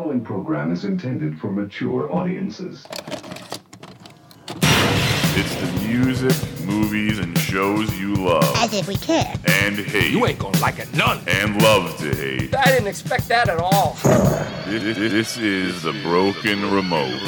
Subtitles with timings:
[0.00, 2.86] following program is intended for mature audiences.
[5.36, 6.34] It's the music,
[6.64, 9.30] movies, and shows you love As if we care.
[9.44, 11.20] and hate You ain't gonna like it none.
[11.28, 12.54] and love to hate.
[12.56, 13.98] I didn't expect that at all.
[14.64, 17.20] This, this is the Broken Remote.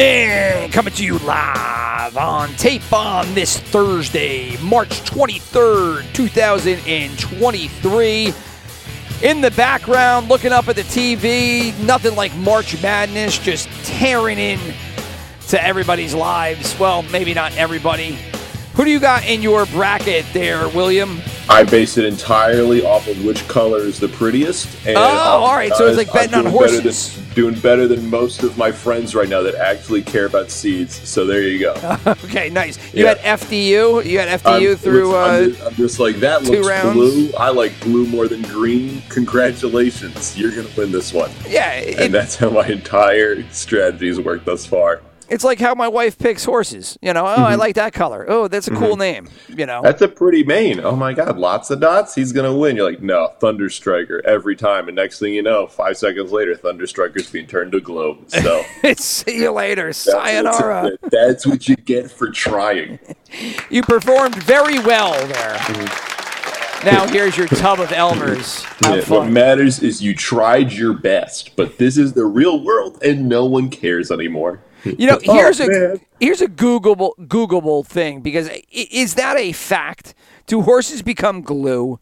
[0.00, 8.34] And coming to you live on tape on this Thursday, March 23rd, 2023.
[9.22, 14.58] In the background, looking up at the TV, nothing like March Madness just tearing in
[15.46, 16.76] to everybody's lives.
[16.76, 18.18] Well, maybe not everybody.
[18.74, 21.20] Who do you got in your bracket there, William?
[21.48, 24.68] I base it entirely off of which color is the prettiest.
[24.86, 27.14] And Oh, all right, so it's like betting on doing better horses.
[27.16, 30.94] than- doing better than most of my friends right now that actually care about seeds.
[31.08, 31.74] So there you go.
[32.24, 32.76] Okay, nice.
[32.94, 33.14] You Yeah.
[33.14, 34.04] had FDU.
[34.04, 35.16] You had FDU I'm, through.
[35.16, 36.92] I'm, Uh, just, I'm just like that looks rounds.
[36.94, 37.30] blue.
[37.38, 39.02] I like blue more than green.
[39.08, 41.30] Congratulations, you're gonna win this one.
[41.48, 45.00] yeah, it- And that's how my entire strategy has worked thus far.
[45.32, 46.98] It's like how my wife picks horses.
[47.02, 47.42] You know, oh, Mm-hmm.
[47.44, 48.24] I like that color.
[48.28, 49.28] Oh, that's a cool name.
[49.48, 50.80] You know, That's a pretty mane.
[50.84, 52.14] Oh my god, lots of dots.
[52.14, 52.76] He's gonna win.
[52.76, 54.88] You're like, no, Thunder Striker every time.
[54.88, 58.18] And next thing you know, five seconds later, Thunder Striker's being turned to glow.
[58.28, 58.62] So
[58.96, 60.82] see you later, that's sayonara.
[61.00, 62.98] what- That's what you get for trying.
[63.70, 65.54] You performed very well there.
[65.56, 66.86] Mm-hmm.
[66.86, 68.66] Now here's your tub of Elmers.
[68.82, 73.28] Yeah, what matters is you tried your best, but this is the real world, and
[73.28, 74.60] no one cares anymore.
[74.84, 76.00] You know, Oh, here's a man.
[76.20, 80.14] here's a Googleable Googleable thing because is that a fact?
[80.46, 81.98] Do horses become glue?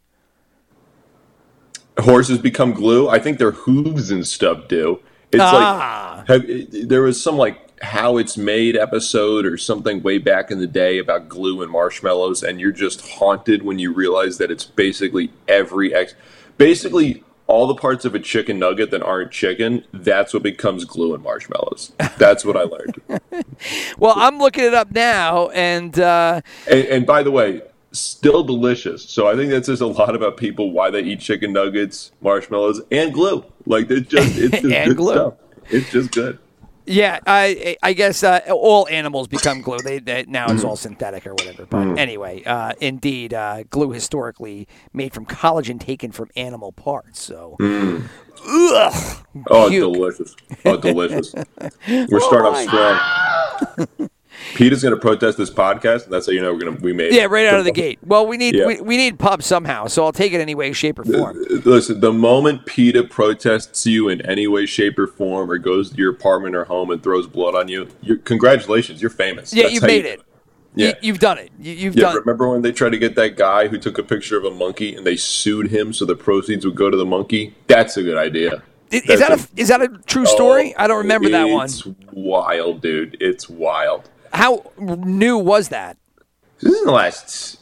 [1.99, 3.09] horses become glue.
[3.09, 5.01] I think their hooves and stuff do.
[5.33, 6.25] It's Ah.
[6.29, 10.59] like have, there was some like how it's made episode or something way back in
[10.59, 14.65] the day about glue and marshmallows, and you're just haunted when you realize that it's
[14.65, 16.15] basically every ex,
[16.59, 19.85] basically all the parts of a chicken nugget that aren't chicken.
[19.93, 21.93] That's what becomes glue and marshmallows.
[22.19, 23.01] That's what I learned.
[23.99, 27.61] Well, I'm looking it up now, and uh, And, and by the way,
[27.93, 29.05] still delicious.
[29.05, 32.81] So I think that says a lot about people why they eat chicken nuggets, marshmallows,
[32.91, 33.45] and glue.
[33.67, 35.13] Like it's just it's just And good glue.
[35.15, 35.35] stuff.
[35.69, 36.39] It's just good.
[36.91, 39.83] Yeah, I I guess uh, all animals become glue.
[39.83, 41.67] They, they now it's all synthetic or whatever.
[41.67, 47.23] But anyway, uh, indeed, uh, glue historically made from collagen taken from animal parts.
[47.23, 48.09] So, Mm.
[48.47, 49.95] ugh, Oh, puke.
[49.95, 50.35] delicious.
[50.65, 51.35] Oh, delicious.
[51.89, 52.59] We're starting off
[53.79, 54.09] strong.
[54.55, 56.93] PETA's going to protest this podcast, and that's how you know we're going to we
[56.93, 57.13] made.
[57.13, 57.15] It.
[57.15, 57.99] Yeah, right out of the gate.
[58.05, 58.67] Well, we need Yeah.
[58.67, 61.37] we, we need pub somehow, so I'll take it any way, shape, or uh, form.
[61.39, 65.91] Uh, listen, the moment Peter protests you in any way, shape, or form, or goes
[65.91, 69.53] to your apartment or home and throws blood on you, you're, congratulations, you're famous.
[69.53, 70.23] Yeah, That's you've how made you- it.
[70.77, 70.87] Yeah.
[70.87, 71.51] You, you've done it.
[71.59, 72.17] You, you've Yeah, done.
[72.19, 74.95] remember when they tried to get that guy who took a picture of a monkey
[74.95, 77.55] and they sued him so the proceeds would go to the monkey?
[77.67, 78.63] That's a good idea.
[78.93, 80.73] Is, is that a, is that a true story?
[80.79, 81.65] Oh, I don't remember that one.
[81.65, 83.17] It's wild, dude.
[83.21, 84.09] It's wild.
[84.33, 85.97] How new was that?
[86.61, 87.61] This is in the last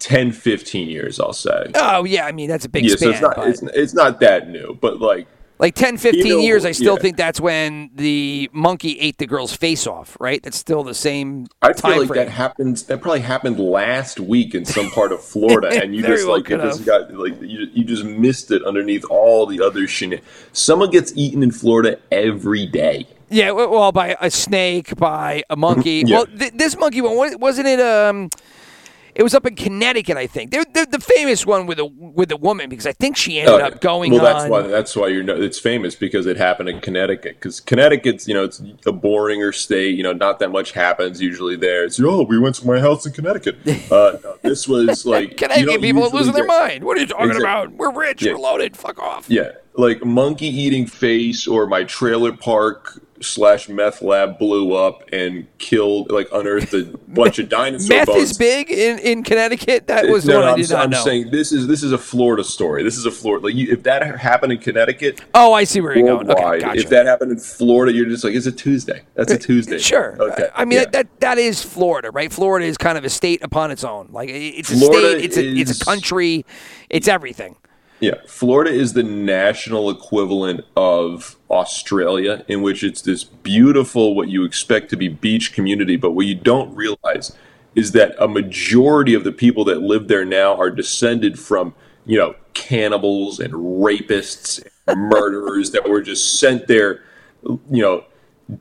[0.00, 1.70] 10, 15 years, I'll say.
[1.74, 3.08] Oh yeah, I mean that's a big yeah, span.
[3.08, 5.26] so it's not but it's, it's not that new, but like
[5.60, 7.02] like 10, 15 You know, years, I still yeah.
[7.02, 10.16] think that's when the monkey ate the girl's face off.
[10.18, 10.42] Right?
[10.42, 12.24] That's still the same I feel like frame.
[12.24, 12.84] that happens.
[12.84, 16.56] That probably happened last week in some part of Florida, and you just like you
[16.56, 20.26] just got like you, you just missed it underneath all the other shenanigans.
[20.52, 23.06] Someone gets eaten in Florida every day.
[23.30, 26.02] Yeah, well, by a snake, by a monkey.
[26.06, 26.16] Yeah.
[26.18, 27.80] Well, th- this monkey one wasn't it?
[27.80, 28.28] Um,
[29.12, 30.50] it was up in Connecticut, I think.
[30.52, 33.60] They're, they're the famous one with a with a woman because I think she ended
[33.60, 34.50] Oh, up going well, that's on.
[34.50, 37.34] why that's why you're know it's famous because it happened in Connecticut.
[37.34, 39.96] Because Connecticut's you know it's a boringer state.
[39.96, 41.84] You know, not that much happens usually there.
[41.84, 43.56] It's oh, we went to my house in Connecticut.
[43.90, 46.84] Uh, no, this was like Connecticut people are losing their mind.
[46.84, 47.44] What are you talking Exactly.
[47.44, 47.72] about?
[47.72, 48.22] We're rich.
[48.22, 48.32] Yeah.
[48.34, 48.76] We're loaded.
[48.76, 49.28] Fuck off.
[49.28, 55.46] Yeah, like monkey eating face or my trailer park slash meth lab blew up and
[55.58, 58.30] killed like unearthed a bunch of dinosaur Meth bones.
[58.30, 59.86] is big in, in Connecticut.
[59.86, 61.04] That was no, one no, I I'm, did not I'm know.
[61.04, 62.82] saying this is this is a Florida story.
[62.82, 63.46] This is a Florida.
[63.46, 66.30] Like you, if that happened in Connecticut, oh, I see where you're going.
[66.30, 66.80] Okay, gotcha.
[66.80, 69.02] if that happened in Florida, you're just like, it's a Tuesday.
[69.14, 69.78] That's a Tuesday.
[69.78, 70.16] Sure.
[70.20, 70.48] Okay.
[70.54, 70.84] I mean yeah.
[70.84, 72.32] that, that that is Florida, right?
[72.32, 74.08] Florida is kind of a state upon its own.
[74.10, 75.24] Like it's a Florida state.
[75.24, 76.44] It's a it's a country.
[76.88, 77.56] It's everything.
[78.00, 84.42] Yeah, Florida is the national equivalent of Australia, in which it's this beautiful, what you
[84.44, 85.96] expect to be beach community.
[85.96, 87.36] But what you don't realize
[87.74, 91.74] is that a majority of the people that live there now are descended from,
[92.06, 97.02] you know, cannibals and rapists and murderers that were just sent there,
[97.44, 98.04] you know,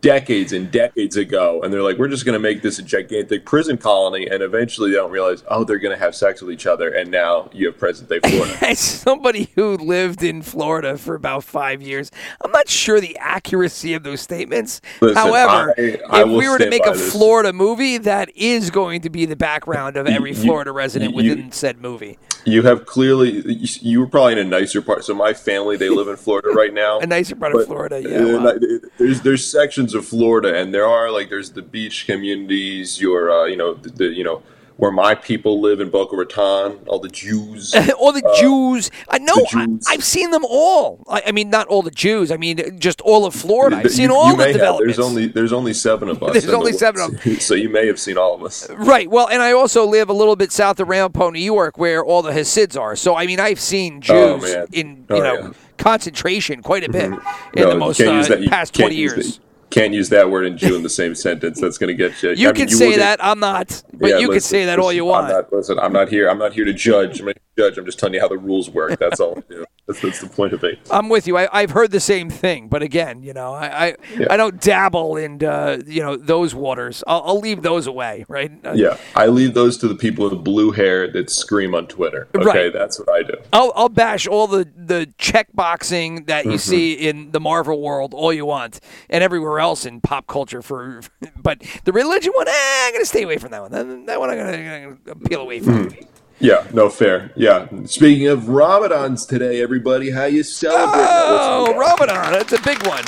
[0.01, 3.45] decades and decades ago, and they're like, we're just going to make this a gigantic
[3.45, 6.67] prison colony, and eventually they don't realize, oh, they're going to have sex with each
[6.67, 8.57] other, and now you have present day Florida.
[8.65, 12.11] As somebody who lived in Florida for about five years,
[12.43, 14.81] I'm not sure the accuracy of those statements.
[15.01, 17.11] Listen, However, I- I if we were to make a this.
[17.11, 21.15] Florida movie, that is going to be the background of every You- Florida resident you-
[21.17, 22.17] within said movie.
[22.45, 25.03] you have clearly, you, you were probably in a nicer part.
[25.05, 26.99] So my family, they live in Florida right now.
[26.99, 28.17] A nicer part of Florida, yeah.
[28.37, 28.59] uh, wow.
[28.97, 32.99] there's there's sections of Florida, and there are like there's the beach communities.
[32.99, 34.41] Your uh, you know the, the you know
[34.77, 37.75] where my people live in Boca Raton, all the Jews.
[37.99, 38.89] all the Jews.
[39.09, 39.33] I know.
[39.33, 39.85] Uh, Jews.
[39.89, 41.03] I, have seen them all.
[41.09, 42.31] I, I mean, not all the Jews.
[42.31, 43.75] I mean, just all of Florida.
[43.75, 44.53] I've seen You- all you the may have.
[44.53, 44.95] developments.
[44.97, 46.31] There's only there's only seven of us.
[46.33, 47.41] There's in the only seven of us.
[47.49, 48.69] So you may have seen all of us.
[48.69, 49.09] Right.
[49.09, 52.21] Well, and I also live a little bit south of Ramapo, New York, where all
[52.21, 52.95] the Hasids are.
[52.95, 55.39] So I mean, I've seen Jews Oh, in Oh, you know yeah.
[55.41, 55.51] Mm-hmm.
[55.77, 57.19] concentration quite a bit in
[57.55, 59.39] No, the most uh, past twenty use years.
[59.69, 61.61] Can't use that word and Jew in the same sentence.
[61.61, 62.31] That's going to get you.
[62.31, 63.23] You I mean, can will say get- that.
[63.23, 63.83] I'm not.
[63.93, 65.27] But Yeah, you can say that all you want.
[65.27, 66.27] I'm not, listen, I'm not here.
[66.29, 67.19] I'm not here to judge.
[67.19, 67.77] I'm not here judge.
[67.77, 68.97] I'm just telling you how the rules work.
[68.99, 69.37] That's all.
[69.37, 69.65] I do.
[69.89, 70.77] That's, that's the point of it.
[70.91, 71.35] I'm with you.
[71.35, 74.27] I, I've heard the same thing, but again, you know, I I, Yeah.
[74.29, 77.03] I don't dabble in uh, you know those waters.
[77.07, 78.51] I'll, I'll leave those away, right?
[78.63, 82.27] Uh, Yeah, I leave those to the people with blue hair that scream on Twitter.
[82.35, 82.71] Okay, Right.
[82.73, 83.33] that's what I do.
[83.51, 86.51] I'll, I'll bash all the, the check boxing that Mm-hmm.
[86.51, 88.79] you see in the Marvel world all you want
[89.09, 91.01] and everywhere else in pop culture for
[91.35, 92.51] but the religion one eh,
[92.85, 95.41] I'm gonna stay away from that one that, that one I'm gonna, I'm gonna peel
[95.41, 96.05] away from Mm-hmm.
[96.39, 97.31] Yeah, no fair.
[97.35, 97.67] Yeah.
[97.85, 101.05] Speaking of Ramadans today, everybody, how you celebrating?
[101.09, 103.03] oh Ramadan that's a big one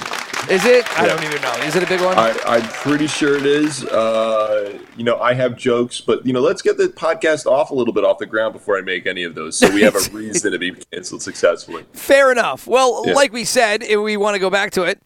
[0.50, 3.38] is it I don't even know is it a big one I, I'm pretty sure
[3.38, 3.86] it is.
[3.86, 7.76] Uh, you know, I have jokes, but you know, let's get the podcast off a
[7.76, 10.00] little bit off the ground before I make any of those, so we have a
[10.12, 11.86] reason to be canceled successfully.
[11.94, 13.14] fair enough well Yeah.
[13.14, 15.00] like we said if we want to go back to it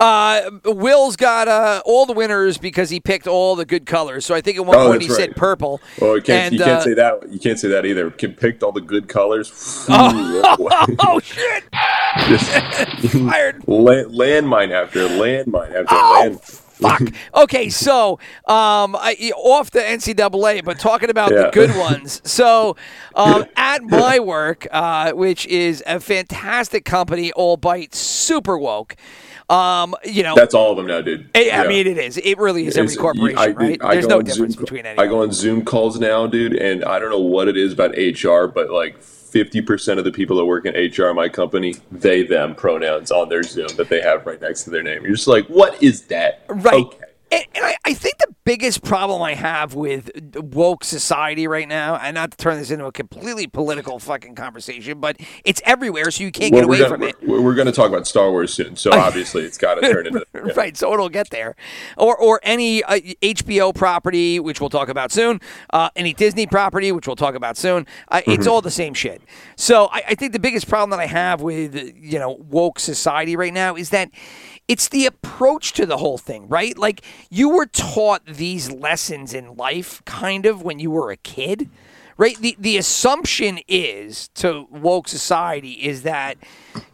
[0.00, 4.24] uh, Will's got uh, all the winners because he picked all the good colors.
[4.24, 5.80] So I think at one Oh, point he that's said purple.
[6.00, 7.32] Well, you can't, And, you can't uh, say that.
[7.32, 8.10] You can't say that either.
[8.10, 9.50] Can picked all the good colors.
[9.90, 9.94] Ooh,
[11.00, 11.64] Oh shit!
[13.28, 13.66] Fired.
[13.66, 16.40] Land, landmine after landmine after Oh, land.
[16.40, 17.02] fuck.
[17.34, 18.12] Okay, so
[18.46, 22.22] um, I, off the NCAA, but talking about the good ones.
[22.24, 22.76] So
[23.16, 28.94] um, at my work, uh, which is a fantastic company, all bite super woke.
[29.50, 31.28] Um, you know, That's all of them now, dude.
[31.34, 32.18] I- I mean, it is.
[32.18, 33.78] It really is every It's- corporation, I- right?
[33.82, 34.98] I There's no difference Zoom- between any.
[34.98, 37.96] I go on Zoom calls now, dude, and I don't know what it is about
[37.96, 41.76] HR, but like fifty percent of the people that work in HR in my company,
[41.92, 45.02] they them pronouns on their Zoom that they have right next to their name.
[45.04, 46.42] You're just like, what is that?
[46.48, 46.74] Right.
[46.74, 46.96] Okay.
[47.30, 51.96] And, and I, I think the biggest problem I have with woke society right now,
[51.96, 56.24] and not to turn this into a completely political fucking conversation, but it's everywhere, so
[56.24, 57.16] you can't Well, get away gonna, from it.
[57.22, 60.06] We're, we're going to talk about Star Wars soon, so obviously it's got to turn
[60.06, 60.40] into yeah.
[60.56, 61.54] Right, so it'll get there,
[61.98, 65.40] or or any uh, HBO property, which we'll talk about soon,
[65.74, 67.86] uh, any Disney property, which we'll talk about soon.
[68.08, 68.48] Uh, It's Mm-hmm.
[68.52, 69.20] all the same shit.
[69.56, 73.36] So I, I think the biggest problem that I have with you know woke society
[73.36, 74.10] right now is that
[74.68, 76.76] it's the approach to the whole thing, right?
[76.76, 81.68] Like you were taught these lessons in life, kind of when you were a kid.
[82.16, 86.36] Right, the the assumption is to woke society is that,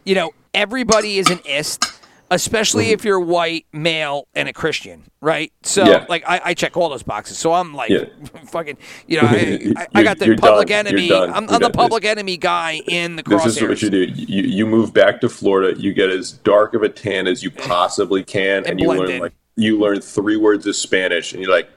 [0.03, 1.83] you know, everybody is an ist,
[2.31, 2.93] especially mm-hmm.
[2.93, 5.51] if you're white, male, and a Christian, right?
[5.63, 6.05] So, Yeah.
[6.09, 7.37] like, I, I check all those boxes.
[7.37, 8.05] So I'm like, Yeah.
[8.47, 8.77] fucking,
[9.07, 10.87] you know, I, I, I got the public done.
[10.87, 11.13] enemy.
[11.13, 14.03] I'm, I'm the public enemy guy in the This is what you do.
[14.03, 15.79] You, you move back to Florida.
[15.79, 17.67] You get as dark of a tan as you eh.
[17.67, 21.51] possibly can, and, And you learn like you learn three words of Spanish, and you're
[21.51, 21.69] like,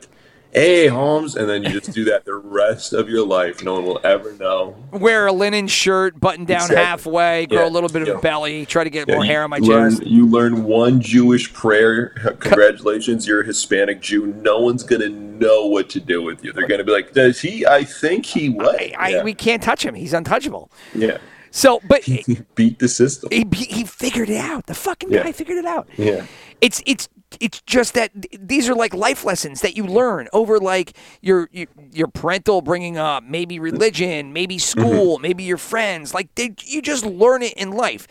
[0.53, 3.63] "Hey, Holmes," and then you just do that the rest of your life.
[3.63, 4.77] No one will ever know.
[4.93, 6.77] Wear a linen shirt, button down Exactly.
[6.85, 7.69] halfway, grow Yeah.
[7.69, 8.17] a little bit of Yeah.
[8.21, 10.07] belly, try to get Yeah, more hair on my learn, chest.
[10.07, 12.09] You learn one Jewish prayer.
[12.41, 14.27] Congratulations, you're a Hispanic Jew.
[14.43, 16.53] No one's gonna know what to do with you.
[16.53, 17.67] They're gonna be like, "Does he?
[17.67, 19.23] I think he was." I, I, yeah.
[19.23, 19.95] We can't touch him.
[19.95, 20.71] He's untouchable.
[20.95, 21.19] yeah.
[21.51, 23.31] So, but he, Beat the system.
[23.33, 24.67] he, he figured it out.
[24.67, 25.89] The fucking guy figured it out.
[25.97, 26.25] Yeah.
[26.61, 27.09] It's it's
[27.41, 31.67] it's just that these are like life lessons that you learn over like your your,
[31.93, 34.81] your parental bringing up, maybe religion, maybe mm-hmm.
[34.81, 36.15] school, maybe your friends.
[36.15, 38.07] Like they, you just learn it in life.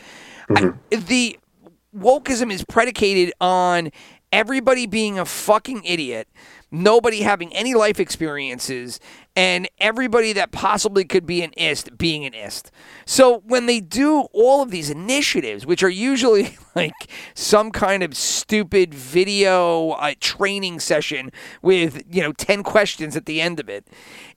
[0.49, 1.05] I, mm-hmm.
[1.05, 1.39] the
[1.95, 3.91] wokeism is predicated on
[4.31, 6.27] everybody being a fucking idiot,
[6.71, 8.99] nobody having any life experiences,
[9.37, 12.71] and everybody that possibly could be an ist being an ist.
[13.05, 16.93] So when they do all of these initiatives, which are usually like
[17.35, 23.39] some kind of stupid video uh, training session with you know ten questions at the
[23.39, 23.87] end of it,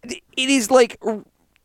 [0.05, 1.01] it is like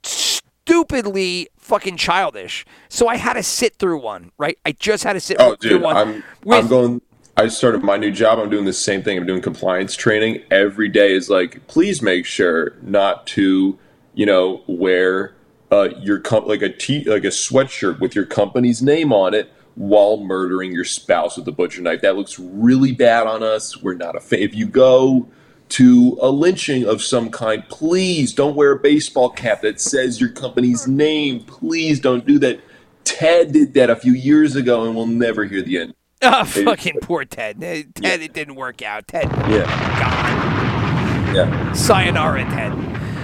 [0.02, 2.66] stupidly fucking childish.
[2.88, 4.58] So I had to sit through one, right?
[4.66, 5.98] I just had to sit Oh, through dude, one.
[5.98, 7.02] I'm with, I'm going
[7.38, 8.40] I started my new job.
[8.40, 9.18] I'm doing the same thing.
[9.18, 11.14] I'm doing compliance training every day.
[11.14, 13.78] Is like, please make sure not to,
[14.14, 15.36] you know, wear
[15.70, 19.52] uh, your com- like a t like a sweatshirt with your company's name on it
[19.76, 22.02] while murdering your spouse with a butcher knife.
[22.02, 23.82] That looks really bad on us.
[23.82, 24.40] We're not a fan.
[24.40, 25.28] If you go
[25.68, 30.30] to a lynching of some kind, please don't wear a baseball cap that says your
[30.30, 31.42] company's name.
[31.42, 32.62] Please don't do that.
[33.04, 35.96] Ted did that a few years ago, and we'll never hear the end.
[36.38, 37.64] Oh, fucking poor Ted.
[37.64, 39.08] Eh, Ted, it didn't work out.
[39.08, 39.66] Ted, Yeah,
[40.00, 41.36] gone.
[41.36, 42.74] yeah, Sayonara, Ted.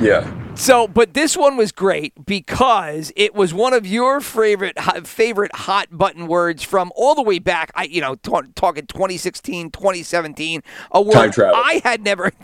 [0.02, 0.38] yeah.
[0.56, 4.78] So, but this one was great because it was one of your favorite
[5.08, 7.72] favorite hot button words from all the way back.
[7.74, 10.62] I, you know, ta- talking 2016, 2017.
[10.92, 11.34] A word.
[11.40, 12.32] I had never.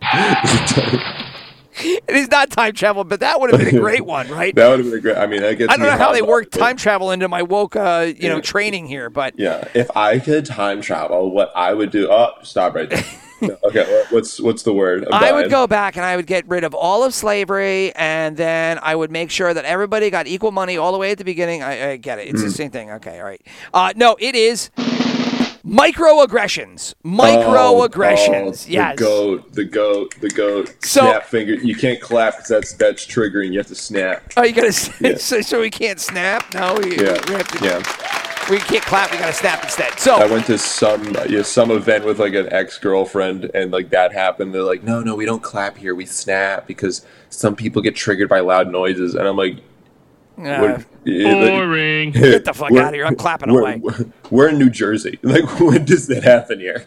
[1.84, 4.54] it is not time travel, but that would have been a great one, right?
[4.54, 5.16] That would have been a great.
[5.16, 7.76] I mean, I guess I don't know how they work time travel into my woke,
[7.76, 11.90] uh, you know, training here, but Yeah, if I could time travel, what I would
[11.90, 12.08] do?
[12.10, 13.04] Oh, stop right there.
[13.40, 15.04] Okay, what's what's the word?
[15.06, 18.36] I'm I would go back and I would get rid of all of slavery, and
[18.36, 21.24] then I would make sure that everybody got equal money all the way at the
[21.24, 21.62] beginning.
[21.62, 22.48] I, I get it; it's Hmm.
[22.48, 22.90] the same thing.
[22.90, 23.40] Okay, all right.
[23.72, 24.70] Uh, no, it is
[25.68, 26.94] microaggressions.
[27.04, 28.66] Microaggressions.
[28.66, 28.96] Oh, yes.
[28.98, 30.74] The goat, the goat, the goat.
[30.84, 31.54] So- snap finger.
[31.54, 33.52] You can't clap because that's that's triggering.
[33.52, 34.32] You have to snap.
[34.36, 35.16] Oh, you gotta Yeah.
[35.18, 36.52] so, so we can't snap?
[36.54, 37.64] No, we, Yeah, we have to.
[37.64, 37.82] yeah.
[38.50, 39.10] We can't clap.
[39.12, 39.98] We gotta snap instead.
[40.00, 43.90] So I went to some yeah, some event with like an ex girlfriend, and like
[43.90, 44.54] that happened.
[44.54, 45.94] They're like, no, no, we don't clap here.
[45.94, 49.14] We snap because some people get triggered by loud noises.
[49.14, 49.58] And I'm like,
[50.46, 52.10] uh, what- Boring.
[52.12, 53.06] get the fuck out of here!
[53.06, 53.76] I'm clapping we're, away.
[53.82, 55.18] we're- We're in New Jersey.
[55.22, 56.86] Like, when does that happen here?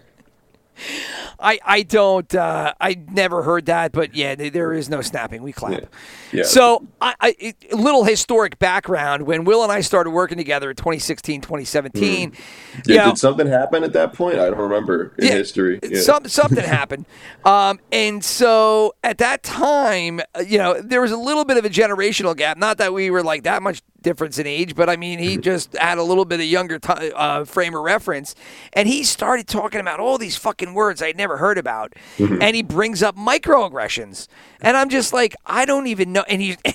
[1.41, 2.33] I I don't.
[2.33, 5.41] Uh, I never heard that, but yeah, there is no snapping.
[5.43, 5.71] We clap.
[5.71, 5.87] Yeah.
[6.33, 6.43] Yeah.
[6.43, 9.23] So, I, I, a little historic background.
[9.23, 13.47] When Will and I started working together in 2016, 2017, Did, you know, did something
[13.47, 14.35] happen at that point?
[14.39, 15.79] I don't remember in yeah, history.
[15.83, 15.99] Yeah.
[15.99, 17.05] Some, something happened.
[17.43, 21.65] Um, and so at that time, uh, you know, there was a little bit of
[21.65, 22.57] a generational gap.
[22.57, 25.41] Not that we were like that much difference in age, but I mean, he Mm-hmm.
[25.41, 28.35] just had a little bit of younger ti uh, frame of reference.
[28.73, 31.93] And he started talking about all these fucking words I'd never heard about.
[32.17, 32.41] Mm-hmm.
[32.41, 34.27] And he brings up microaggressions.
[34.61, 36.23] And I'm just like, I don't even know.
[36.27, 36.57] And he's.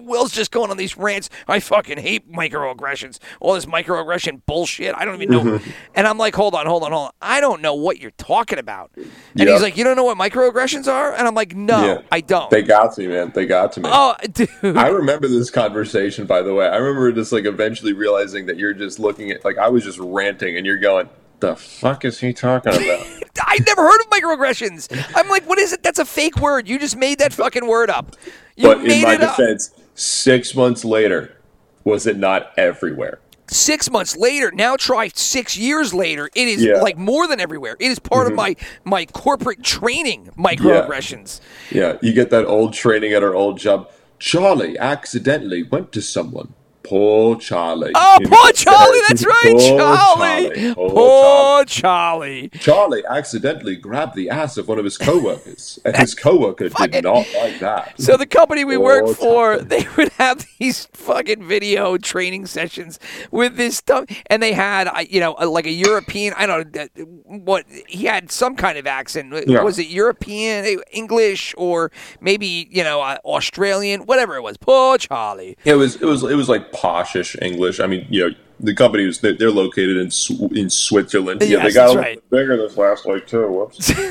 [0.00, 1.28] Will's just going on these rants.
[1.46, 3.18] I fucking hate microaggressions.
[3.40, 4.94] All this microaggression bullshit.
[4.96, 5.58] I don't even know.
[5.58, 5.70] Mm-hmm.
[5.94, 7.12] and I'm like, hold on, hold on, hold on.
[7.20, 8.90] I don't know what you're talking about.
[8.96, 9.52] And Yeah.
[9.52, 11.12] he's like, you don't know what microaggressions are?
[11.12, 12.02] And I'm like, no, Yeah.
[12.10, 12.48] I don't.
[12.48, 13.32] They got to me, man.
[13.34, 13.90] They got to me.
[13.92, 14.48] oh, dude.
[14.78, 16.66] I remember this conversation, by the way.
[16.66, 19.98] I remember just like eventually realizing that you're just looking at, like, I was just
[19.98, 21.10] ranting and you're going,
[21.42, 23.06] the fuck is he talking about?
[23.42, 24.88] I never heard of microaggressions.
[25.14, 25.82] I'm like, what is it?
[25.82, 26.68] That's a fake word.
[26.68, 28.16] You just made that fucking word up.
[28.56, 29.36] You but made in my it up.
[29.36, 31.36] defense, six months later,
[31.84, 33.20] was it not everywhere?
[33.48, 36.30] Six months later, now try six years later.
[36.34, 36.74] It is Yeah.
[36.74, 36.82] Mm-hmm.
[36.82, 37.76] like more than everywhere.
[37.78, 40.30] It is part of my my corporate training.
[40.38, 41.40] Microaggressions.
[41.70, 43.90] Yeah, you get that old training at our old job.
[44.18, 46.54] Charlie accidentally went to someone.
[46.92, 47.90] Poor Charlie.
[47.94, 48.98] Oh, You know, poor Charlie.
[49.08, 50.74] That's right, Poor Charlie.
[50.74, 52.50] Poor Poor Charlie.
[52.60, 57.26] Charlie accidentally grabbed the ass of one of his coworkers, and his coworker did not
[57.34, 57.94] like that.
[58.02, 59.64] So the company we work for, Charlie.
[59.64, 62.98] they would have these fucking video training sessions
[63.30, 66.34] with this stuff, and they had, you know, like a European.
[66.36, 69.32] I don't know uh, what he had some kind of accent.
[69.46, 69.62] Yeah.
[69.62, 74.58] Was it European, uh, English, or maybe you know uh, Australian, whatever it was.
[74.58, 75.56] Poor Charlie.
[75.64, 77.80] It was it was it was like poshish English.
[77.80, 81.42] I mean, you know, the company was they're, they're located in Sw- in Switzerland.
[81.42, 83.48] yeah, Yes, they got a little bit bigger this last week too.
[83.48, 83.92] Whoops.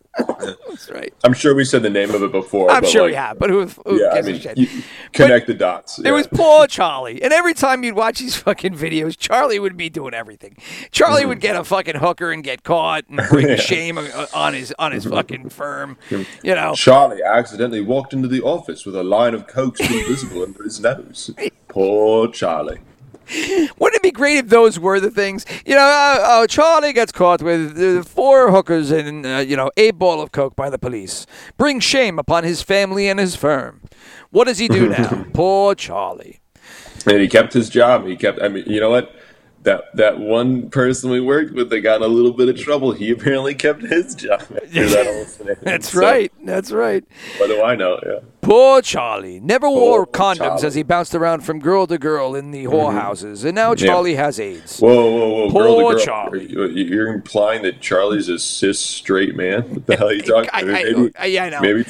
[0.18, 1.12] That's right.
[1.24, 2.70] I'm sure we said the name of it before.
[2.70, 4.58] I'm but sure like, we have, but who, who Yeah, I mean, a shit?
[4.58, 4.68] you
[5.12, 5.98] connect the dots.
[5.98, 7.22] It was poor Charlie.
[7.22, 10.56] And every time you'd watch these fucking videos, Charlie would be doing everything.
[10.90, 11.42] Charlie would mm-hmm.
[11.42, 13.56] get a fucking hooker and get caught and bring Yeah.
[13.56, 15.14] shame on his on his mm-hmm.
[15.14, 15.96] fucking firm.
[16.10, 16.46] Mm-hmm.
[16.46, 16.74] You know.
[16.74, 20.80] Charlie accidentally walked into the office with a line of coke still visible under his
[20.80, 21.30] nose.
[21.68, 22.80] Poor Charlie.
[23.78, 25.44] Wouldn't it be great if those were the things?
[25.64, 29.70] You know, uh, uh, Charlie gets caught with uh, four hookers and, uh, you know,
[29.76, 31.26] a ball of coke by the police.
[31.56, 33.80] Bring shame upon his family and his firm.
[34.30, 35.26] What does he do now?
[35.32, 36.40] Poor Charlie.
[37.06, 38.06] And he kept his job.
[38.06, 38.40] He kept.
[38.40, 39.14] I mean, you know what?
[39.62, 42.90] That that one person we worked with, they got in a little bit of trouble.
[42.92, 44.40] He apparently kept his job.
[44.50, 45.60] after that whole scenario.
[45.62, 46.32] That's So, right.
[46.44, 47.04] That's right.
[47.38, 48.00] What do I know?
[48.04, 48.18] Yeah.
[48.40, 50.66] Poor Charlie never wore condoms Charlie.
[50.66, 52.74] as he bounced around from girl to girl in the mm-hmm.
[52.74, 54.80] whorehouses, and now Charlie has AIDS.
[54.80, 55.50] Whoa, whoa, whoa!
[55.52, 55.98] Poor girl girl.
[56.04, 56.50] Charlie.
[56.50, 59.62] You- You're implying that Charlie's a cis straight man?
[59.72, 60.74] What the hell are you talking I- about?
[60.74, 61.60] I- maybe, I- yeah, I know.
[61.60, 61.84] Maybe,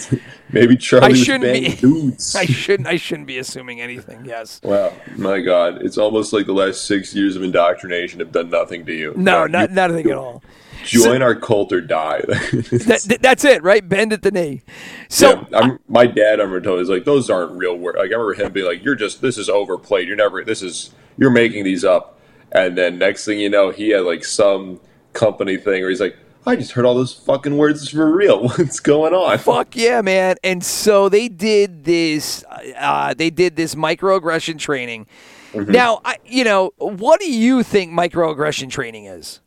[0.52, 2.36] Maybe Charlie I was shouldn't be- dudes.
[2.36, 2.88] I shouldn't.
[2.88, 4.24] I shouldn't be assuming anything.
[4.24, 4.60] Yes.
[4.62, 5.82] Wow, my God!
[5.82, 9.14] It's almost like the last six years of indoctrination have done nothing to you.
[9.16, 10.42] No, you not nothing at all.
[10.84, 12.22] Join our cult or die.
[12.72, 13.88] That, that's it, right?
[13.88, 14.62] Bend at the knee.
[15.08, 17.96] So yeah, I'm, my dad, I remember told he's like, those aren't real words.
[17.98, 20.08] Like I remember him being like, "You're just this is overplayed.
[20.08, 22.18] You're never this is you're making these up."
[22.50, 24.80] And then next thing you know, he had like some
[25.12, 26.16] company thing where he's like,
[26.46, 28.48] "I just heard all those fucking words for real.
[28.48, 30.36] What's going on?" Fuck yeah, man!
[30.42, 32.44] And so they did this.
[32.78, 35.06] Uh, they did this microaggression training.
[35.52, 35.70] Mm-hmm.
[35.70, 39.40] Now, I, you know, what do you think microaggression training is?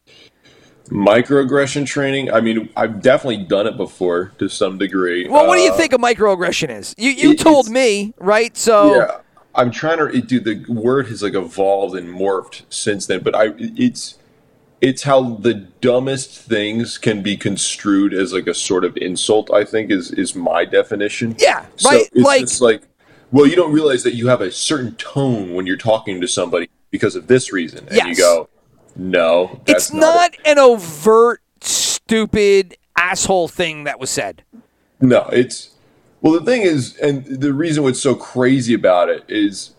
[0.90, 2.32] Microaggression training.
[2.32, 5.28] I mean, I've definitely done it before to some degree.
[5.28, 6.94] Well, what do you Uh, think a microaggression is?
[6.98, 8.56] You you told me, right?
[8.56, 9.18] So Yeah,
[9.56, 10.06] I'm trying to.
[10.16, 13.24] It, dude, the word has like evolved and morphed since then.
[13.24, 14.20] But I, it's,
[14.82, 19.52] it's how the dumbest things can be construed as like a sort of insult.
[19.52, 21.36] I think is is my definition.
[21.40, 22.82] Yeah, So right, it's like- just like,
[23.32, 26.70] well, you don't realize that you have a certain tone when you're talking to somebody
[26.92, 28.48] because of this reason, and you go,
[28.96, 34.44] no, that's it's not it." an overt, stupid asshole thing that was said.
[35.02, 35.72] No, it's
[36.22, 36.34] well.
[36.34, 39.72] The thing is, and the reason what's so crazy about it is,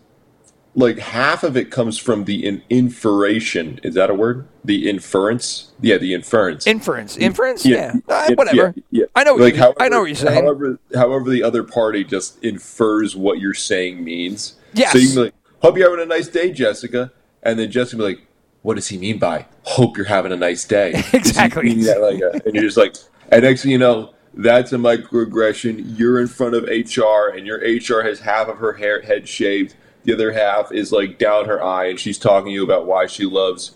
[0.77, 3.79] like half of it comes from the in- inferation.
[3.83, 4.47] Is that a word?
[4.63, 5.71] The inference?
[5.81, 6.67] Yeah, the inference.
[6.67, 8.73] Inference, inference, yeah, Uh, whatever.
[8.75, 9.05] yeah, yeah.
[9.15, 9.33] I know.
[9.33, 10.43] What Like, you, I know what you're saying.
[10.43, 14.53] However, however, the other party just infers what you're saying means.
[14.73, 14.91] Yes.
[14.91, 17.97] So you can be like, "Hope you're having a nice day, Jessica," and then Jessica
[17.97, 18.19] be like,
[18.61, 21.73] "What does he mean by hope you're having a nice day?" Exactly.
[21.75, 22.95] like a- and you're just like,
[23.31, 25.97] and next thing you know, that's a microaggression.
[25.97, 29.73] You're in front of HR, and your HR has half of her hair head shaved.
[30.07, 33.07] The other half is like down her eye, and she's talking to you about why
[33.07, 33.73] she loves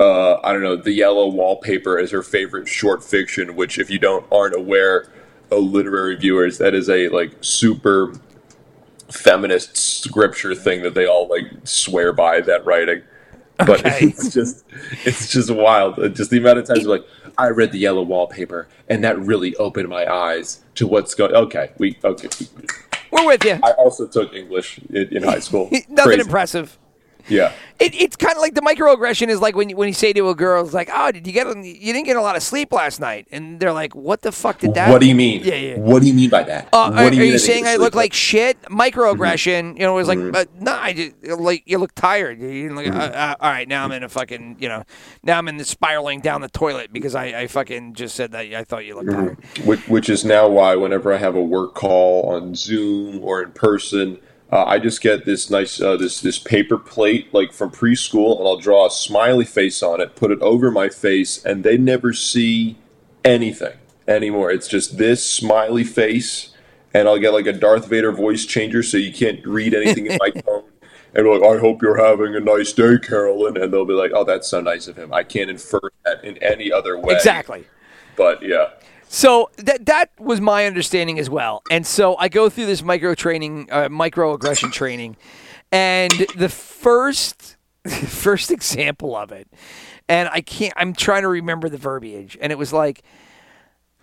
[0.00, 3.98] uh, I don't know, the yellow wallpaper as her favorite short fiction, which if you
[4.00, 5.08] don't aren't aware,
[5.52, 8.14] uh, literary viewers, that is a like super
[9.08, 13.02] feminist scripture thing that they all like swear by that writing.
[13.58, 13.98] But Okay.
[14.06, 14.64] it's just
[15.04, 15.96] it's just wild.
[16.16, 17.06] Just the amount of times you're like
[17.38, 21.34] I read the yellow wallpaper and that really opened my eyes to what's going.
[21.34, 22.28] Okay, we okay.
[23.12, 23.60] We're with you.
[23.62, 25.68] I also took English in, in high school.
[25.72, 26.20] Nothing Crazy.
[26.22, 26.78] impressive.
[27.28, 27.52] Yeah.
[27.78, 30.28] It, it's kind of like the microaggression is like when you, when you say to
[30.28, 32.72] a girl, it's like, "Oh, did you get you didn't get a lot of sleep
[32.72, 35.42] last night?" And they're like, "What the fuck did that?" What do you mean?
[35.44, 35.78] Yeah, yeah.
[35.78, 36.68] What do you mean by that?
[36.72, 38.60] Uh, what are, do are mean you saying I look like shit?
[38.62, 40.34] Microaggression, you know, it was like, Mhm.
[40.36, 42.40] uh, no, I just like you look tired.
[42.40, 42.96] You look, Mm-hmm.
[43.00, 44.84] uh, uh, all right, now I'm in a fucking, you know,
[45.22, 48.46] now I'm in the spiraling down the toilet because I, I fucking just said that
[48.54, 49.24] I thought you looked Mm-hmm.
[49.56, 49.66] tired.
[49.66, 53.52] which, which is now why whenever I have a work call on Zoom or in
[53.52, 54.18] person,
[54.52, 58.46] uh, I just get this nice uh, this this paper plate like from preschool, and
[58.46, 62.12] I'll draw a smiley face on it, put it over my face, and they never
[62.12, 62.76] see
[63.24, 64.50] anything anymore.
[64.50, 66.54] It's just this smiley face,
[66.92, 70.18] and I'll get like a Darth Vader voice changer, so you can't read anything in
[70.20, 70.64] my tone.
[71.14, 73.56] And like, I hope you're having a nice day, Carolyn.
[73.56, 75.12] And they'll be like, Oh, that's so nice of him.
[75.12, 77.14] I can't infer that in any other way.
[77.14, 77.66] Exactly.
[78.16, 78.70] But yeah.
[79.14, 81.62] So that that was my understanding as well.
[81.70, 85.18] And so I go through this micro training, uh, microaggression training,
[85.70, 87.58] and the first
[88.06, 89.48] first example of it,
[90.08, 90.72] and I can't.
[90.78, 93.02] I'm trying to remember the verbiage, and it was like.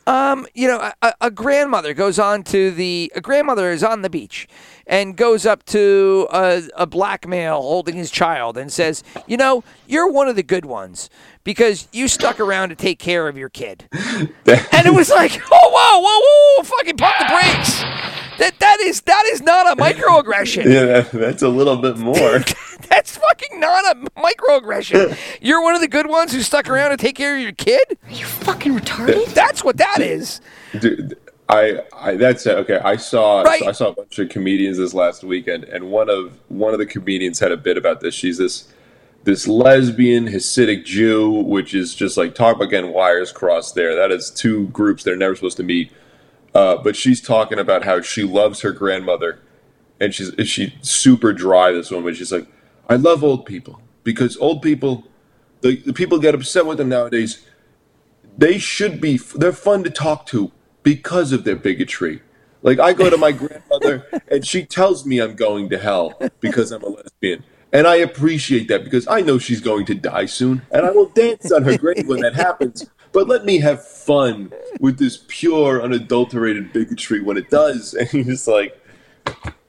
[0.09, 4.09] Um, you know, a, a grandmother goes on to the a grandmother is on the
[4.09, 4.47] beach
[4.87, 9.63] and goes up to a, a black male holding his child and says, "You know,
[9.85, 11.11] you're one of the good ones
[11.43, 15.69] because you stuck around to take care of your kid." and it was like, "Oh,
[15.71, 16.19] whoa, whoa,
[16.57, 17.79] whoa, fucking pump the brakes!"
[18.39, 20.65] That that is that is not a microaggression.
[20.65, 22.39] Yeah, that's a little bit more.
[22.89, 25.17] That's fucking not a microaggression.
[25.41, 27.97] You're one of the good ones who stuck around to take care of your kid.
[28.05, 29.33] Are you fucking retarded?
[29.33, 30.41] That's what that is.
[30.79, 32.57] Dude, I, I that's it.
[32.59, 33.63] Okay, I saw Right.
[33.63, 36.85] I saw a bunch of comedians this last weekend, and one of one of the
[36.85, 38.13] comedians had a bit about this.
[38.13, 38.71] She's this
[39.23, 43.75] this lesbian Hasidic Jew, which is just like talk about getting wires crossed.
[43.75, 45.91] There, that is two groups they're never supposed to meet.
[46.55, 49.39] Uh, but she's talking about how she loves her grandmother,
[49.99, 51.71] and she's she's super dry.
[51.71, 52.47] This woman, she's like,
[52.89, 55.05] I love old people because old people,
[55.61, 57.45] the, the people get upset with them nowadays.
[58.37, 59.17] They should be.
[59.17, 62.21] They're fun to talk to because of their bigotry.
[62.63, 66.71] Like I go to my grandmother, and she tells me I'm going to hell because
[66.71, 67.43] I'm a lesbian.
[67.71, 71.09] And I appreciate that because I know she's going to die soon, and I will
[71.09, 72.89] dance on her grave when that happens.
[73.11, 77.93] But let me have fun with this pure, unadulterated bigotry when it does.
[77.99, 78.79] And you're just like,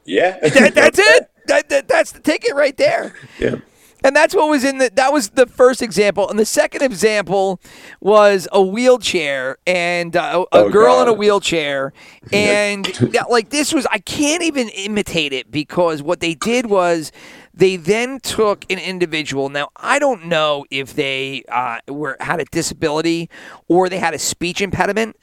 [0.04, 1.29] yeah, That, that's it.
[1.50, 3.14] That, that, that's the ticket right there.
[3.38, 3.56] yeah.
[4.02, 4.90] And that's what was in the.
[4.94, 7.60] That was the first example, and the second example
[8.00, 11.92] was a wheelchair and uh, a, Oh, girl in a wheelchair,
[12.32, 13.86] and yeah, like this was.
[13.90, 17.12] I can't even imitate it because what they did was
[17.52, 19.50] they then took an individual.
[19.50, 23.28] Now I don't know if they uh, were had a disability
[23.68, 25.14] or they had a speech impediment,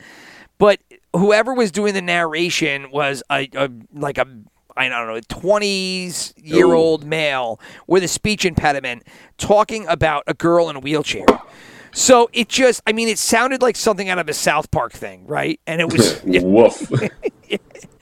[0.59, 0.79] but
[1.15, 4.27] whoever was doing the narration was a, a like a
[4.77, 9.03] I don't know, twenties year old male with a speech impediment
[9.37, 11.25] talking about a girl in a wheelchair.
[11.93, 15.25] So it just, I mean, it sounded like something out of a South Park thing,
[15.25, 15.59] right?
[15.65, 16.91] And it was, Woof.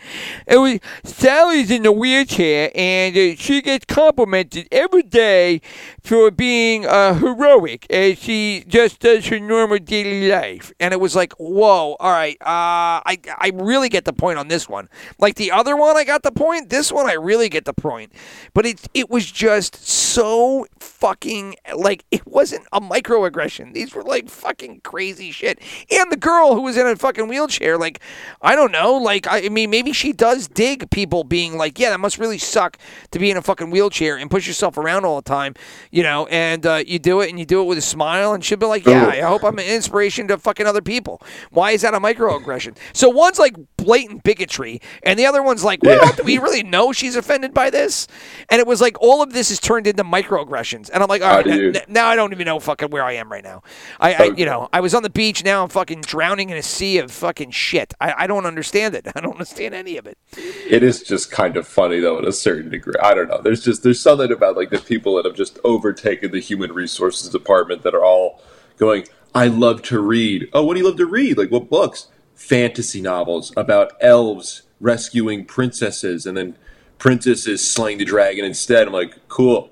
[0.47, 5.61] it was Sally's in the wheelchair, and uh, she gets complimented every day
[6.03, 10.71] for being uh, heroic as she just does her normal daily life.
[10.79, 14.47] And it was like, whoa, all right, uh, I I really get the point on
[14.47, 14.89] this one.
[15.19, 16.69] Like the other one, I got the point.
[16.69, 18.11] This one, I really get the point.
[18.53, 23.73] But it it was just so fucking like it wasn't a microaggression.
[23.73, 25.60] These were like fucking crazy shit.
[25.91, 27.99] And the girl who was in a fucking wheelchair, like
[28.41, 31.89] I don't know, like I, I mean maybe she does dig people being like, yeah,
[31.89, 32.77] that must really suck
[33.12, 35.53] to be in a fucking wheelchair and push yourself around all the time,
[35.91, 36.27] you know.
[36.27, 38.65] And uh, you do it and you do it with a smile, and she'll be
[38.65, 41.21] like, yeah, I hope I'm an inspiration to fucking other people.
[41.51, 42.77] Why is that a microaggression?
[42.93, 43.55] So one's like
[43.86, 46.12] blatant bigotry, and the other one's like, well, Yeah.
[46.15, 48.08] do we really know she's offended by this?
[48.50, 51.30] And it was like all of this is turned into microaggressions, and I'm like, all
[51.30, 53.63] How right, n- n- now I don't even know fucking where I am right now.
[54.00, 55.43] I, I, you know, I was on the beach.
[55.43, 57.93] Now I'm fucking drowning in a sea of fucking shit.
[58.02, 59.08] I, I don't understand it.
[59.15, 60.17] I don't understand any of it.
[60.36, 62.95] it is just kind of funny though, in a certain degree.
[63.02, 63.41] I don't know.
[63.41, 67.30] There's just there's something about like the people that have just overtaken the human resources
[67.30, 68.41] department that are all
[68.78, 69.06] going.
[69.34, 70.50] I love to read.
[70.54, 71.38] Oh, what do you love to read?
[71.38, 72.08] Like what books?
[72.36, 76.58] Fantasy novels about elves rescuing princesses, and then
[76.98, 78.88] princesses slaying the dragon instead.
[78.88, 79.71] I'm like, cool.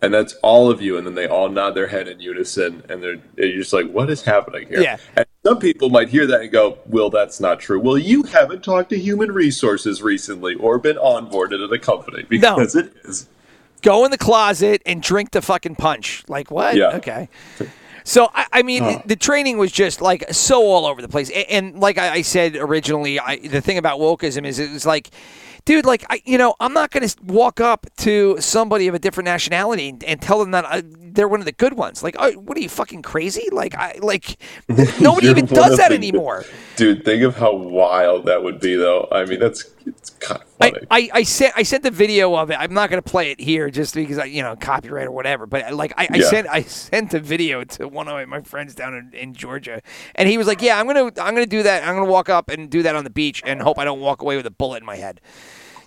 [0.00, 3.02] And that's all of you, and then they all nod their head in unison, and
[3.02, 4.96] they're you're just like, "What is happening here?" Yeah.
[5.16, 8.62] And some people might hear that and go, "Well, that's not true." Well, you haven't
[8.62, 13.26] talked to human resources recently, or been onboarded at a company because it is.
[13.82, 16.22] Go in the closet and drink the fucking punch.
[16.28, 16.76] Like what?
[16.76, 16.96] Yeah.
[16.96, 17.28] Okay.
[18.08, 21.28] So I, I mean, the, the training was just like so all over the place,
[21.28, 24.86] A- and, like I, I said originally, I, the thing about wokeism is it was
[24.86, 25.10] like,
[25.66, 28.98] dude, like I, you know, I'm not going to walk up to somebody of a
[28.98, 30.82] different nationality and, and tell them that I,
[31.18, 32.04] they're one of the good ones.
[32.04, 33.48] Like, oh, what are you fucking crazy?
[33.50, 34.36] Like, I like
[35.00, 36.44] nobody even does that the- anymore.
[36.76, 39.08] Dude, think of how wild that would be, though.
[39.10, 40.86] I mean, that's it's kind of I, funny.
[40.92, 42.54] I, I sent I sent the video of it.
[42.54, 45.46] I'm not going to play it here just because I you know copyright or whatever.
[45.46, 46.28] But uh, like I, I Yeah.
[46.28, 49.82] sent I sent the video to one of my, my friends down in, in Georgia,
[50.14, 51.82] and he was like, "Yeah, I'm gonna I'm gonna do that.
[51.82, 54.22] I'm gonna walk up and do that on the beach and hope I don't walk
[54.22, 55.20] away with a bullet in my head."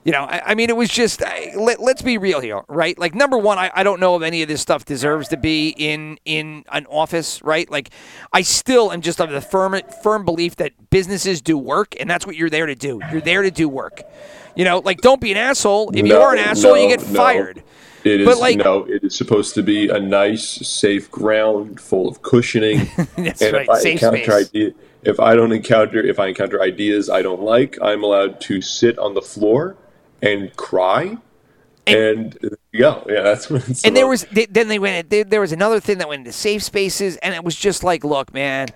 [0.03, 2.97] You know, I, I mean, it was just I, let, let's be real here, right?
[2.97, 5.75] Like, number one, I, I don't know if any of this stuff deserves to be
[5.77, 7.69] in in an office, right?
[7.69, 7.91] Like,
[8.33, 12.25] I still am just of the firm firm belief that businesses do work, and that's
[12.25, 12.99] what you're there to do.
[13.11, 14.01] You're there to do work.
[14.55, 15.91] You know, like, don't be an asshole.
[15.95, 17.13] If you are an asshole, you no, get no.
[17.19, 17.63] fired.
[18.03, 18.83] It is But, like- no.
[18.85, 22.89] It is supposed to be a nice, safe ground full of cushioning.
[23.15, 24.49] That's and right, if I safe encounter space.
[24.49, 24.71] idea,
[25.03, 28.97] if I don't encounter, if I encounter ideas I don't like, I'm allowed to sit
[28.97, 29.77] on the floor
[30.21, 31.17] and cry.
[31.87, 32.37] And,
[32.71, 35.09] yeah, yeah, that's what it's And there was th- then they went.
[35.09, 38.03] There, there was another thing that went into safe spaces, and it was just like,
[38.03, 38.69] look, man,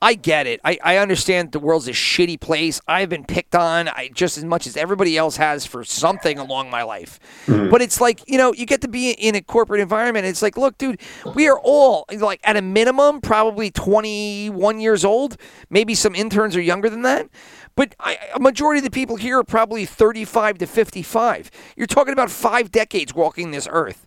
[0.00, 0.60] I get it.
[0.64, 2.80] I, I understand the world's a shitty place.
[2.86, 6.70] I've been picked on I, just as much as everybody else has for something along
[6.70, 7.18] my life.
[7.46, 7.70] Mm-hmm.
[7.70, 10.26] But it's like you know, you get to be in a corporate environment.
[10.26, 11.00] It's like, look, dude,
[11.34, 15.36] we are all like at a minimum probably 21 years old.
[15.68, 17.28] Maybe some interns are younger than that.
[17.74, 21.50] But I, a majority of the people here are probably 35 to 55.
[21.76, 24.06] You're talking about five decades walking this earth.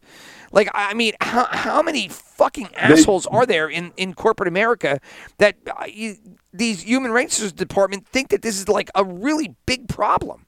[0.51, 4.99] Like, I mean, how, how many fucking assholes are there in, in corporate America
[5.37, 6.17] that uh, you,
[6.53, 10.45] these human resources department think that this is like a really big problem?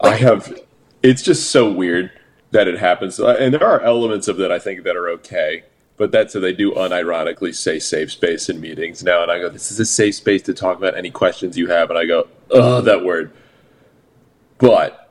[0.00, 0.58] I have.
[1.02, 2.10] It's just so weird
[2.50, 5.64] that it happens, Uh, and there are elements of that I think that are okay.
[5.96, 9.48] But that's so they do unironically say safe space in meetings now, and I go,
[9.48, 12.28] "This is a safe space to talk about any questions you have," and I go,
[12.50, 13.32] "Oh, that word."
[14.58, 15.10] But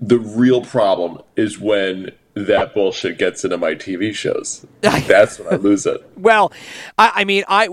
[0.00, 4.66] the real problem is when that bullshit gets into my TV shows.
[4.82, 6.06] That's when I lose it.
[6.16, 6.52] Well,
[6.98, 7.64] I, I mean, I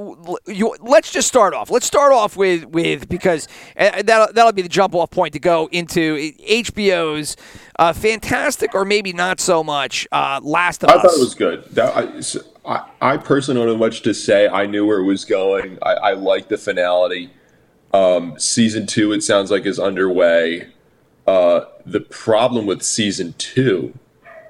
[0.47, 1.69] you, let's just start off.
[1.69, 5.39] Let's start off with with because uh, that'll that'll be the jump off point to
[5.39, 7.35] go into HBO's
[7.77, 11.01] uh, fantastic or maybe not so much uh, Last of I Us.
[11.01, 11.65] thought it was good.
[11.71, 14.47] That, I, I, I personally don't have much to say.
[14.47, 15.77] I knew where it was going.
[15.81, 17.31] I, I like the finality.
[17.93, 20.69] Um, season two, it sounds like, is underway.
[21.27, 23.93] Uh, the problem with season two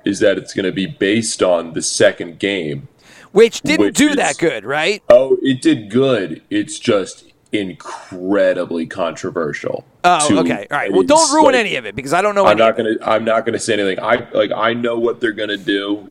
[0.05, 2.87] is that it's going to be based on the second game.
[3.31, 5.01] Which didn't Which do is- that good, right?
[5.09, 6.41] Oh, it did good.
[6.49, 9.85] It's just incredibly controversial.
[10.03, 10.67] Oh, to- okay.
[10.69, 10.91] All right.
[10.91, 12.95] Well, don't ruin like- any of it because I don't know I'm not gonna.
[13.01, 13.99] I'm not gonna say anything.
[13.99, 14.51] I like.
[14.51, 16.09] I know what they're gonna do.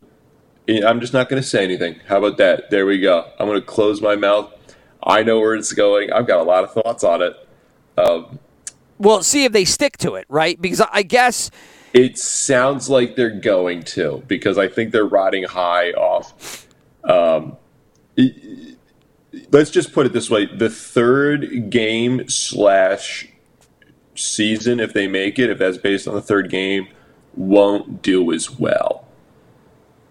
[0.69, 2.01] I'm just not gonna say anything.
[2.07, 2.71] How about that?
[2.71, 3.27] There we go.
[3.39, 4.51] I'm gonna close my mouth.
[5.03, 6.13] I know where it's going.
[6.13, 7.49] I've got a lot of thoughts on it.
[7.99, 8.39] Um,
[8.99, 10.61] well, see if they stick to it, right?
[10.61, 11.51] Because I guess
[11.93, 16.67] It sounds like they're going to because I think they're riding high off.
[17.05, 17.57] Um,
[18.17, 18.77] it-
[19.51, 23.29] let's just put it this way: the third game slash
[24.15, 26.89] season, if they make it, if that's based on the third game,
[27.35, 29.07] won't do as well.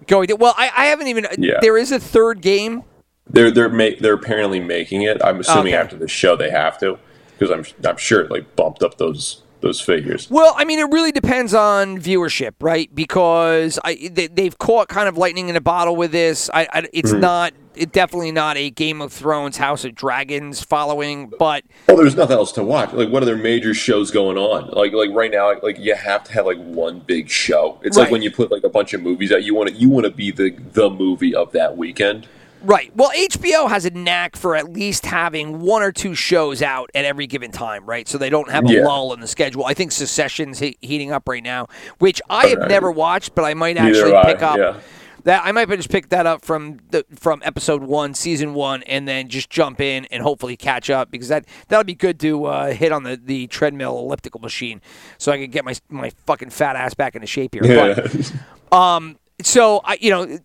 [0.08, 0.28] going.
[0.28, 1.28] To, well, I, I haven't even.
[1.38, 1.60] Yeah.
[1.62, 2.84] There is a third game.
[3.30, 5.24] They're they're ma- they're apparently making it.
[5.24, 5.82] I'm assuming Okay.
[5.82, 6.98] after the show they have to
[7.38, 10.30] because I'm I'm sure it like bumped up those those figures.
[10.30, 12.94] Well, I mean, it really depends on viewership, right?
[12.94, 16.50] Because I they, they've caught kind of lightning in a bottle with this.
[16.54, 17.20] I, I it's Hmm.
[17.22, 17.54] not.
[17.74, 22.36] It definitely not a Game of Thrones, House of Dragons following, but Well, there's nothing
[22.36, 22.92] else to watch.
[22.92, 24.72] Like, what are their major shows going on?
[24.72, 27.80] Like, like right now, like you have to have like one big show.
[27.82, 28.04] It's Right.
[28.04, 29.44] like when you put like a bunch of movies out.
[29.46, 32.28] You want to you want to be the the movie of that weekend.
[32.64, 32.92] Right.
[32.96, 37.06] Well, HBO has a knack for at least having one or two shows out at
[37.06, 38.08] every given time, right?
[38.08, 38.86] So they don't have a Yeah.
[38.86, 39.66] lull in the schedule.
[39.66, 43.54] I think Succession's he- heating up right now, which I have never watched, but I
[43.56, 44.58] might Neither actually I, pick up.
[44.58, 44.76] yeah.
[45.24, 49.08] That I might just pick that up from the from episode one, season one, and
[49.08, 52.72] then just jump in and hopefully catch up because that that'll be good to uh,
[52.74, 54.82] hit on the, the treadmill elliptical machine,
[55.20, 57.62] so I can get my my fucking fat ass back into shape here.
[57.62, 58.16] But,
[58.72, 59.14] Yeah.
[59.44, 60.40] so I, you know,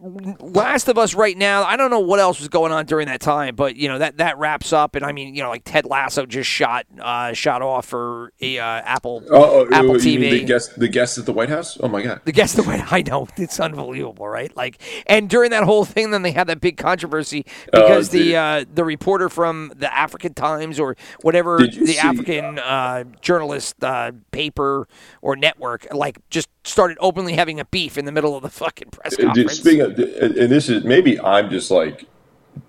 [0.00, 1.64] Last of Us right now.
[1.64, 4.18] I don't know what else was going on during that time, but you know that
[4.18, 4.94] that wraps up.
[4.94, 8.58] And I mean, you know, like Ted Lasso just shot uh, shot off for a,
[8.58, 10.30] uh, Apple oh, oh, Apple TV.
[10.30, 11.78] the guest the guest at the White House?
[11.80, 12.20] Oh my god.
[12.24, 14.56] The guest the way I know it's unbelievable, right?
[14.56, 18.64] Like, and during that whole thing, then they had that big controversy because the uh,
[18.72, 24.86] the reporter from the African Times or whatever the see- African uh, journalist uh, paper
[25.22, 28.90] or network like just started openly having a beef in the middle of the fucking
[28.90, 29.52] press Uh, conference.
[29.54, 32.04] Speaking of, and this is maybe I'm just like,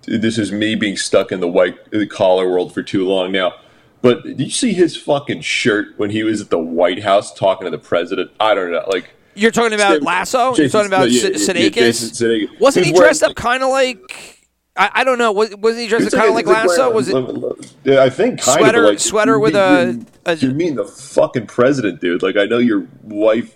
[0.06, 1.76] this is me being stuck in the white
[2.10, 3.54] collar world for too long now.
[4.02, 7.66] But did you see his fucking shirt when he was at the White House talking
[7.66, 8.30] to the president?
[8.40, 9.10] I don't know, like.
[9.34, 10.54] You're talking about Jason- Lasso.
[10.56, 11.74] You're talking about no, yeah, S- yeah, Sudeikis?
[11.74, 14.38] Jason Wasn't he dressed up kind of like?
[14.76, 15.32] I, I don't know.
[15.32, 16.90] Was, wasn't he dressed up kind of like it's Lasso?
[16.90, 17.74] wearing- Was it?
[17.84, 20.84] Yeah, I think kind Sweater- of like sweater with mean- a- a- You mean the
[20.86, 22.22] fucking president, dude?
[22.22, 23.54] Like I know your wife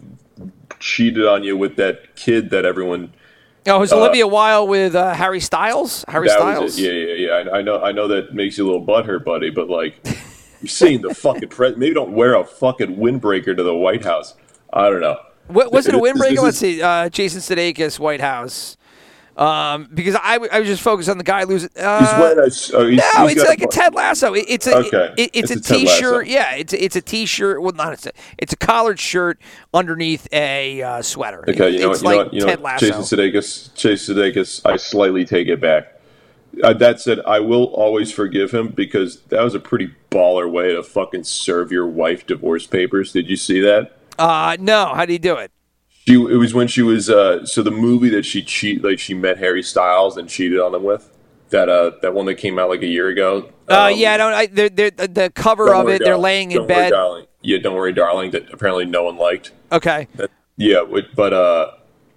[0.85, 3.14] cheated on you with that kid that everyone.
[3.66, 6.05] Oh, it was Olivia Wilde with uh, Harry Styles?
[6.07, 6.79] Harry Styles.
[6.79, 7.51] Yeah, yeah, yeah.
[7.51, 7.83] I, I know.
[7.83, 9.49] I know that makes you a little butthurt, buddy.
[9.49, 9.99] But like,
[10.61, 11.79] you're seeing the fucking president.
[11.79, 14.35] Maybe don't wear a fucking windbreaker to the White House.
[14.70, 15.18] I don't know.
[15.49, 16.42] What, was it a windbreaker?
[16.42, 16.83] Let's see.
[16.83, 18.77] Uh, Jason Sudeikis, White House.
[19.37, 21.70] Um, because I, I was just focused on the guy losing.
[21.77, 22.42] Uh, He's wearing a.
[22.42, 24.33] Oh, he's, no, he's it's like a Ted Lasso.
[24.35, 25.14] It, it's a Okay.
[25.18, 26.27] it- it's, It's a a t-shirt.
[26.29, 27.61] Yeah, it's it's a t-shirt.
[27.61, 29.40] Well, not it's a, it's a collared shirt
[29.73, 31.44] underneath a uh, sweater.
[31.49, 32.12] Okay, you know it's what?
[32.12, 32.35] You know like what?
[32.35, 32.83] You know Ted what?
[32.83, 32.87] Lasso.
[33.03, 33.75] Jason Sudeikis.
[33.75, 34.61] Jason Sudeikis.
[34.64, 35.88] I slightly take it back.
[36.62, 40.73] Uh, that said, I will always forgive him because that was a pretty baller way
[40.73, 43.11] to fucking serve your wife divorce papers.
[43.11, 43.97] Did you see that?
[44.20, 45.51] uh, no, how do you do it?
[46.07, 49.14] She it was when she was uh so the movie that she cheat like she
[49.14, 51.11] met Harry Styles and cheated on him with
[51.51, 53.51] that uh that one that came out like a year ago.
[53.69, 54.33] Uh, Um, yeah, I don't.
[54.35, 56.90] I, they're, they're, the cover of Worry, it, they're laying in Don't Worry, bed.
[56.90, 57.27] darling.
[57.40, 58.31] Yeah, don't worry, darling.
[58.33, 59.53] That apparently no one liked.
[59.73, 60.09] Okay.
[60.17, 60.83] That, yeah,
[61.14, 61.73] but uh,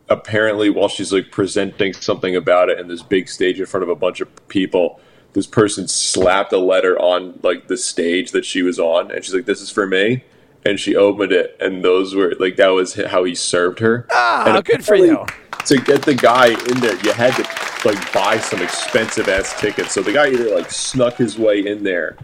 [0.10, 3.89] apparently while she's like presenting something about it in this big stage in front of
[3.89, 5.00] a bunch of people,
[5.34, 9.34] this person slapped a letter on like the stage that she was on, and she's
[9.34, 10.23] like, "This is for me."
[10.67, 14.06] And she opened it, and those were like that was how he served her.
[14.12, 15.25] Ah, good for you.
[15.65, 19.93] To get the guy in there, you had to like buy some expensive ass tickets.
[19.93, 22.17] So the guy either like snuck his way in there.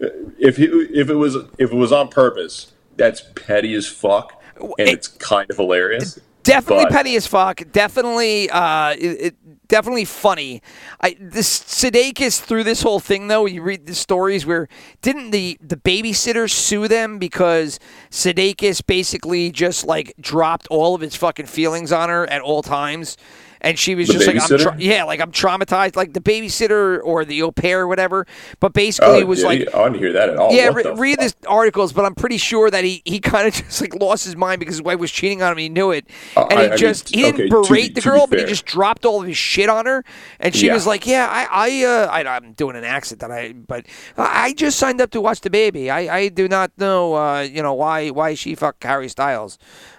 [0.00, 4.72] If he, if it was if it was on purpose, that's petty as fuck, and
[4.78, 6.18] It- it's kind of hilarious.
[6.44, 7.60] Definitely But- petty as fuck.
[7.72, 9.36] Definitely, uh, it, it-
[9.68, 10.62] definitely funny.
[11.00, 13.46] I this Sudeikis through this whole thing though.
[13.46, 14.68] You read the stories where
[15.02, 17.78] didn't the the babysitter sue them because
[18.10, 23.16] Sudeikis basically just like dropped all of his fucking feelings on her at all times.
[23.60, 27.00] And she was The just like, I'm tra- yeah, like I'm traumatized, like the babysitter
[27.02, 28.26] or the au pair or whatever.
[28.60, 29.74] But basically, Oh, it was yeah, like.
[29.74, 30.52] I didn't hear that at all.
[30.52, 33.80] Yeah, re- read this articles, but I'm pretty sure that he, he kind of just
[33.80, 35.58] like lost his mind because his wife was cheating on him.
[35.58, 37.68] He knew it, Uh, and I- he I mean, just he didn't okay, to be-
[37.68, 40.04] berate the girl, but he just dropped all of his shit on her,
[40.40, 40.74] and she Yeah.
[40.74, 44.48] was like, "Yeah, I I, uh, I I'm doing an accent that I, but I
[44.48, 45.90] I just signed up to watch the baby.
[45.90, 49.58] I, I do not know, uh, you know why why she fucked Harry Styles,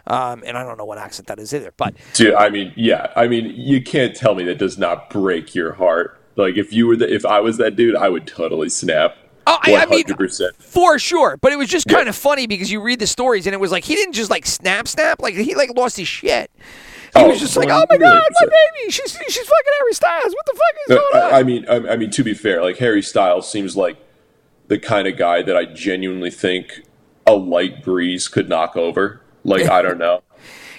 [0.10, 1.74] um, and I don't know what accent that is either.
[1.78, 5.54] But Dude, I mean, yeah, I mean, you can't tell me that does not break
[5.56, 6.20] your heart.
[6.36, 9.16] Like if you were the, if I was that dude, I would totally snap.
[9.48, 10.06] Oh, I- I mean-
[10.60, 11.98] For sure, but it was just Yeah.
[11.98, 14.30] kind of funny because you read the stories and it was like he didn't just
[14.30, 16.52] like snap, snap, like he like lost his shit.
[17.16, 20.32] He Oh, was just like, "Oh my god, my baby, she's she's fucking Harry Styles.
[20.36, 22.36] What the fuck is Uh, going on?" I I mean, I, I mean, to be
[22.36, 23.98] fair, like Harry Styles seems like
[24.68, 26.82] the kind of guy that I genuinely think
[27.26, 29.22] a light breeze could knock over.
[29.44, 30.22] Like I don't know.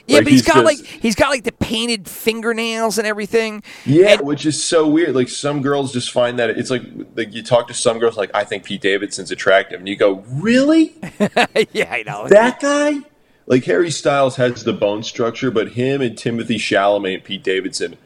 [0.06, 3.06] yeah, like, but he's he's got just- like he's got like the painted fingernails and
[3.06, 3.62] everything.
[3.86, 5.14] Yeah, And- which is so weird.
[5.14, 6.82] Like some girls just find that it's like
[7.16, 10.24] like you talk to some girls like I think Pete Davidson's attractive, and you go,
[10.28, 10.94] really?
[11.72, 12.28] yeah, I know.
[12.28, 12.98] that guy?
[13.46, 17.96] Like Harry Styles has the bone structure, but him and Timothée Chalamet and Pete Davidson,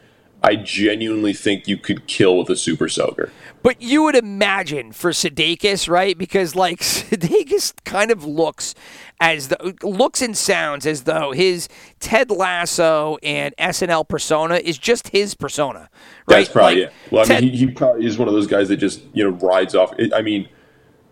[0.45, 3.31] I genuinely think you could kill with a super soaker.
[3.63, 6.15] But you would imagine for Sudeikis, right?
[6.15, 8.75] Because like Sudeikis kind of looks
[9.19, 11.67] as the looks and sounds as though his
[11.99, 15.89] Ted Lasso and SNL persona is just his persona,
[16.27, 16.37] right?
[16.41, 16.93] That's probably Like, it.
[17.11, 19.23] Well, I Ted- mean, he, he probably is one of those guys that just you
[19.23, 19.93] know rides off.
[20.13, 20.47] I mean,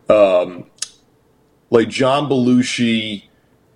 [0.10, 0.66] um,
[1.72, 3.24] like John Belushi.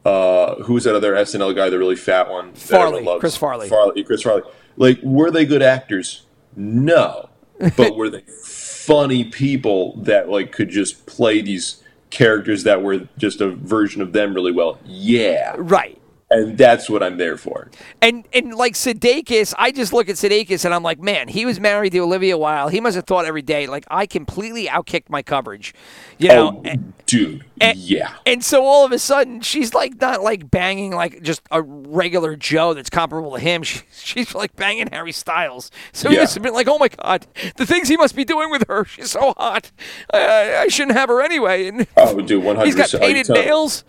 [0.06, 2.54] Uh, who's that other SNL guy, the really fat one?
[2.54, 3.06] Farley.
[3.20, 3.68] Chris Farley.
[3.68, 4.44] Farley, Chris Farley.
[4.78, 6.24] Like, were they good actors?
[6.56, 7.30] No,
[7.76, 13.42] but were they funny people that like could just play these characters that were just
[13.42, 14.80] a version of them really well?
[14.86, 15.97] Yeah, right.
[16.30, 17.70] And that's what I'm there for.
[18.02, 21.60] And and like Sudeikis, I just look at Sudeikis and I'm like, man, he was
[21.60, 22.72] married to Olivia Wilde.
[22.72, 25.74] He must have thought every day, like, I completely outkicked my coverage,
[26.18, 26.62] you know.
[26.66, 26.74] oh,
[27.06, 28.14] dude, and- yeah.
[28.26, 32.36] And so all of a sudden, she's like not like banging like just a regular
[32.36, 33.64] Joe that's comparable to him.
[33.68, 35.72] She, she's like banging Harry Styles.
[35.94, 37.26] So he must have been like, oh my god,
[37.58, 38.86] the things he must be doing with her.
[38.86, 39.72] She's so hot.
[40.14, 41.68] I, I, I shouldn't have her anyway.
[41.68, 43.84] And Oh, dude, one hundred he's got painted nails.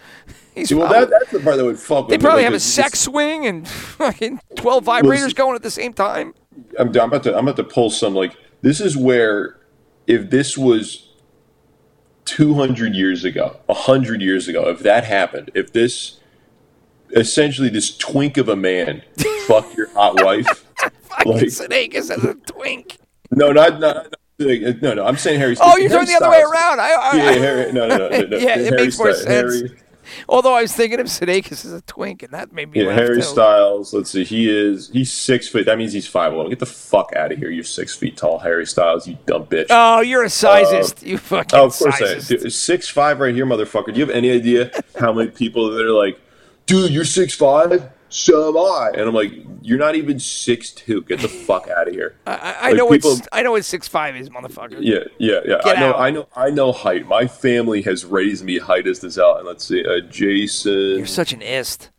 [0.59, 2.09] He's Well, probably- that, that's the part that would fuck.
[2.09, 3.67] they probably have a sex swing and
[3.99, 6.35] fucking twelve vibrators see- going at the same time.
[6.79, 7.37] I'm, I'm about to.
[7.37, 8.15] I'm about to pull some.
[8.15, 9.59] Like this is where,
[10.07, 11.05] if this was
[12.25, 16.19] 200 years ago, 100 years ago, if that happened, if this,
[17.17, 19.03] essentially this twink of a man,
[19.47, 20.47] fuck your hot wife.
[21.03, 22.99] Fucking Like- Sudeikis as a twink.
[23.31, 24.15] No, not not.
[24.39, 25.57] no, no, I'm saying Harry.
[25.61, 26.81] Oh, you're Harry going the other way around.
[26.81, 27.73] I, I, Yeah, Harry.
[27.73, 28.09] No, no, no.
[28.09, 28.37] no.
[28.39, 29.71] Yeah, it Harry makes more Styles- sense.
[29.71, 29.81] Harry,
[30.29, 32.99] Although I was thinking of Sudeikis as a twink, and that made me yeah, laugh
[32.99, 33.23] Harry too.
[33.23, 33.93] Styles.
[33.93, 34.25] Let's see.
[34.25, 34.91] He is.
[34.91, 35.67] He's six feet.
[35.67, 36.51] That means he's five eleven.
[36.51, 37.51] Get the fuck out of here.
[37.51, 39.07] You're six feet tall, Harry Styles.
[39.07, 39.67] You dumb bitch.
[39.71, 41.03] Oh, you're a sizist.
[41.03, 42.21] Uh, you fucking Oh, of course I am.
[42.21, 43.87] Dude, six five right here, motherfucker.
[43.87, 46.21] Do you have any idea how many people that are like,
[46.67, 47.91] dude, you're six five?
[48.11, 48.91] So am I.
[48.95, 51.03] And I'm like, you're not even six two.
[51.03, 52.17] Get the fuck out of here.
[52.27, 54.79] I, I Like, know people- it's I know what six five is, motherfucker.
[54.81, 55.59] Yeah, yeah, yeah.
[55.65, 56.01] Get I know, out.
[56.01, 57.07] I know, I know height.
[57.07, 59.39] My family has raised me height as this out.
[59.39, 60.97] And let's see, uh, Jason.
[60.97, 61.91] You're such an ist.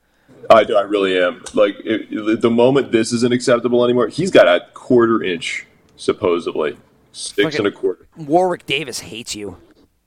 [0.50, 0.76] I, do.
[0.76, 1.44] I really am.
[1.54, 6.76] Like it, the moment this isn't acceptable anymore, he's got a quarter inch supposedly,
[7.12, 8.08] six and a quarter.
[8.18, 9.58] Warwick Davis hates you.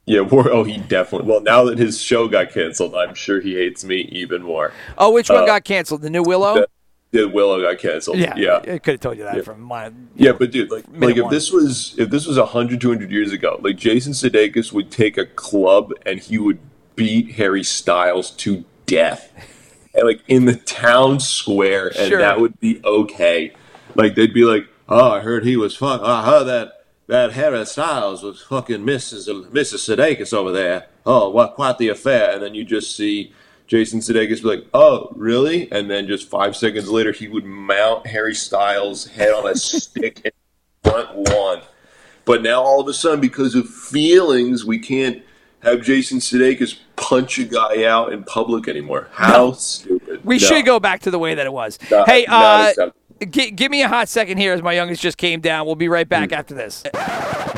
[0.06, 1.28] Yeah, War- oh, he definitely.
[1.30, 4.72] Well, now that his show got canceled, I'm sure he hates me even more.
[4.98, 6.02] Oh, which one Uh, got canceled?
[6.02, 6.54] The new Willow.
[6.54, 6.68] The,
[7.12, 8.18] the Willow got canceled.
[8.18, 9.92] yeah, yeah, I could have told you that from my.
[10.16, 10.32] yeah.
[10.32, 11.32] But dude, like, like if one.
[11.32, 15.26] this was if this was 100, 200 years ago, like Jason Sudeikis would take a
[15.26, 16.58] club and he would
[16.96, 19.30] beat Harry Styles to death,
[19.94, 22.18] and like in the town square, and Sure.
[22.18, 23.52] that would be okay.
[23.94, 26.00] Like they'd be like, "Oh, I heard he was fun.
[26.02, 26.81] I heard that."
[27.12, 29.28] That Harry Styles was fucking Mrs.
[29.50, 29.84] Mrs.
[29.86, 30.86] Sudeikis over there.
[31.04, 32.30] Oh, what quite the affair!
[32.32, 33.34] And then you just see
[33.66, 38.06] Jason Sudeikis be like, "Oh, really?" And then just five seconds later, he would mount
[38.06, 40.32] Harry Styles' head on a stick the
[40.90, 41.60] front lawn.
[42.24, 45.22] But now all of a sudden, because of feelings, we can't
[45.62, 49.08] have Jason Sudeikis punch a guy out in public anymore.
[49.12, 50.24] How stupid!
[50.24, 50.46] We No.
[50.46, 51.78] should go back to the way that it was.
[51.90, 52.72] Not- hey, uh,
[53.26, 55.66] gi- give me a hot second here as my youngest just came down.
[55.66, 56.34] We'll be right back Hmm.
[56.34, 56.82] after this.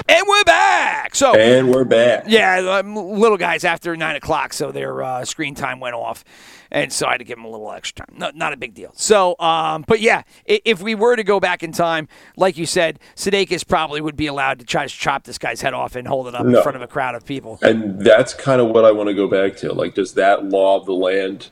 [0.07, 1.15] And we're back.
[1.15, 1.35] So.
[1.35, 2.25] And we're back.
[2.27, 6.25] Yeah, um, little guys after nine o'clock, so their uh, screen time went off,
[6.71, 8.17] and so I had to give them a little extra time.
[8.19, 8.91] No, not a big deal.
[8.95, 12.99] So, um, but yeah, if we were to go back in time, like you said,
[13.17, 16.29] Sudeikis probably would be allowed to try to chop this guy's head off and hold
[16.29, 17.59] it up in front of a crowd of people.
[17.63, 19.73] And that's kind of what I want to go back to.
[19.73, 21.51] Like, does that law of the land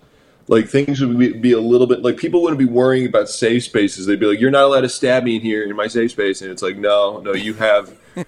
[0.48, 3.64] like things would be, be a little bit like people wouldn't be worrying about safe
[3.64, 4.06] spaces.
[4.06, 6.42] They'd be like, "You're not allowed to stab me in here in my safe space,"
[6.42, 7.96] and it's like, "No, no, you have."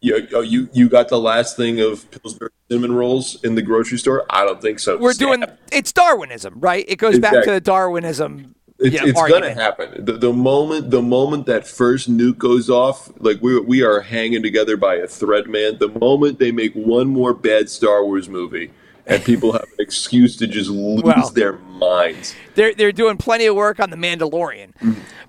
[0.00, 3.98] You, oh, you you got the last thing of Pillsbury cinnamon rolls in the grocery
[3.98, 4.24] store?
[4.30, 4.96] I don't think so.
[4.96, 5.26] We're Stab.
[5.26, 6.84] doing it's Darwinism, right?
[6.86, 8.54] It goes back to the Darwinism.
[8.78, 10.04] It's, yeah, it's gonna happen.
[10.04, 14.42] The, the moment the moment that first nuke goes off, like we we are hanging
[14.42, 15.78] together by a thread, man.
[15.78, 18.70] The moment they make one more bad Star Wars movie,
[19.06, 21.30] and people have an excuse to just lose Well.
[21.30, 22.34] their minds.
[22.54, 24.72] they're they're doing plenty of work on the Mandalorian.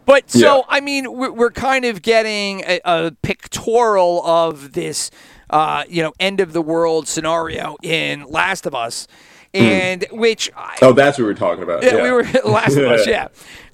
[0.06, 0.46] But so Mm-hmm.
[0.46, 0.62] Yeah.
[0.68, 5.10] I mean, we're, we're kind of getting a, a pictorial of this,
[5.50, 9.08] uh, you know, end of the world scenario in Last of Us,
[9.54, 11.84] and which I, Oh, that's what we're talking about.
[11.84, 13.14] yeah, we were Last of Us, Yeah.
[13.14, 13.28] yeah.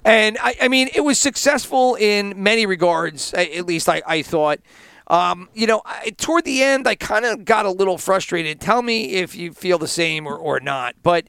[0.04, 3.34] And I, I mean, it was successful in many regards.
[3.34, 4.60] At least I, I thought.
[5.10, 8.60] Um, you know, I, toward the end, I kind of got a little frustrated.
[8.60, 10.94] Tell me if you feel the same or, or not.
[11.02, 11.26] But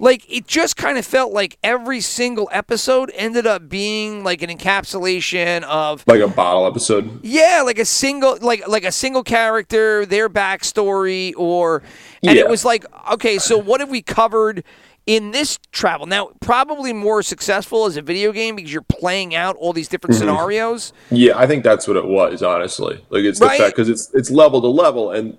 [0.00, 4.50] like, it just kind of felt like every single episode ended up being like an
[4.50, 7.20] encapsulation of Like a bottle episode.
[7.24, 11.82] yeah, like a single like like a single character, their backstory, or
[12.24, 12.42] and Yeah.
[12.42, 14.64] it was like, okay, so what have we covered
[15.06, 16.06] in this travel?
[16.06, 20.14] Now, probably more successful as a video game because you're playing out all these different
[20.14, 20.20] Mm-hmm.
[20.28, 20.92] scenarios.
[21.10, 22.42] Yeah, I think that's what it was.
[22.42, 23.56] Honestly, like it's Right.
[23.58, 25.36] the fact because it's it's level to level, and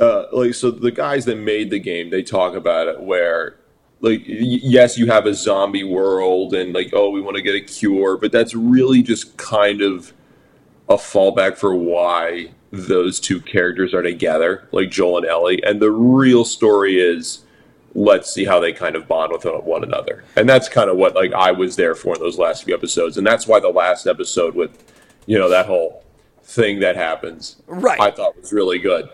[0.00, 3.56] uh, like so the guys that made the game they talk about it where
[4.00, 7.54] like y- yes you have a zombie world and like oh we want to get
[7.54, 10.12] a cure, but that's really just kind of
[10.88, 15.90] a fallback for why those two characters are together, like Joel and Ellie, and the
[15.90, 17.44] real story is
[17.94, 20.24] let's see how they kind of bond with one another.
[20.36, 23.16] And that's kind of what like I was there for in those last few episodes.
[23.18, 24.82] And that's why the last episode with
[25.26, 26.02] you know that whole
[26.44, 28.00] thing that happens Right.
[28.00, 29.08] I thought was really good.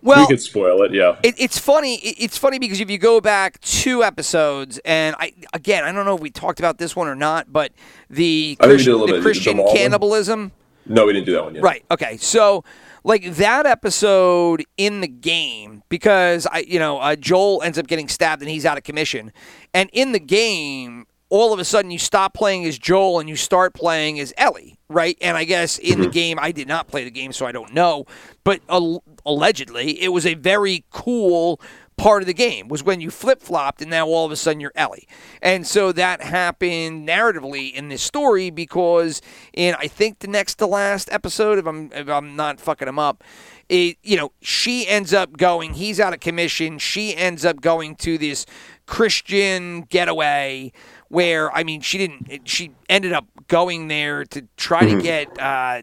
[0.00, 1.16] Well, we could spoil it, yeah.
[1.24, 1.96] It, it's funny.
[1.96, 6.04] it- It's funny because if you go back two episodes, and I again, I don't
[6.04, 7.72] know if we talked about this one or not, but
[8.08, 9.76] the I think we Christian, did a little the Christian mall one?
[9.76, 10.52] cannibalism.
[10.86, 11.64] no, we didn't do that one yet.
[11.64, 11.84] Right.
[11.90, 12.16] Okay.
[12.18, 12.62] So,
[13.04, 18.08] like that episode in the game, because I, you know, uh, Joel ends up getting
[18.08, 19.32] stabbed and he's out of commission,
[19.74, 23.36] and in the game, all of a sudden you stop playing as Joel and you
[23.36, 25.16] start playing as Ellie, right?
[25.20, 27.74] And I guess in the game, I did not play the game, so I don't
[27.74, 28.06] know,
[28.44, 31.60] but al- allegedly, it was a very cool
[31.98, 34.60] part of the game was when you flip flopped and now all of a sudden
[34.60, 35.06] you're Ellie.
[35.42, 39.20] And so that happened narratively in this story because
[39.52, 42.98] in I think the next to last episode, if I'm if I'm not fucking him
[42.98, 43.22] up,
[43.68, 47.96] it you know, she ends up going, he's out of commission, she ends up going
[47.96, 48.46] to this
[48.86, 50.72] Christian getaway
[51.08, 55.82] where I mean she didn't she ended up going there to try to get uh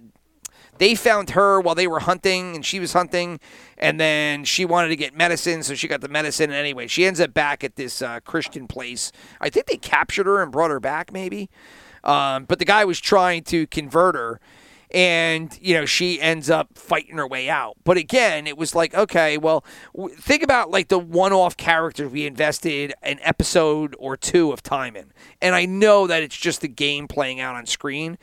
[0.77, 3.39] they found her while they were hunting and she was hunting
[3.77, 6.49] and then she wanted to get medicine so she got the medicine.
[6.49, 9.11] And anyway she ends up back at this uh, christian place.
[9.39, 11.49] I think they captured her and brought her back maybe.
[12.03, 14.39] Um, but the guy was trying to convert her
[14.91, 17.75] and you know she ends up fighting her way out.
[17.83, 19.63] But again it was like okay well
[19.95, 24.95] w- think about like the one-off characters we invested an episode or two of time
[24.95, 25.11] in.
[25.41, 28.17] And i know that it's just the game playing out on screen.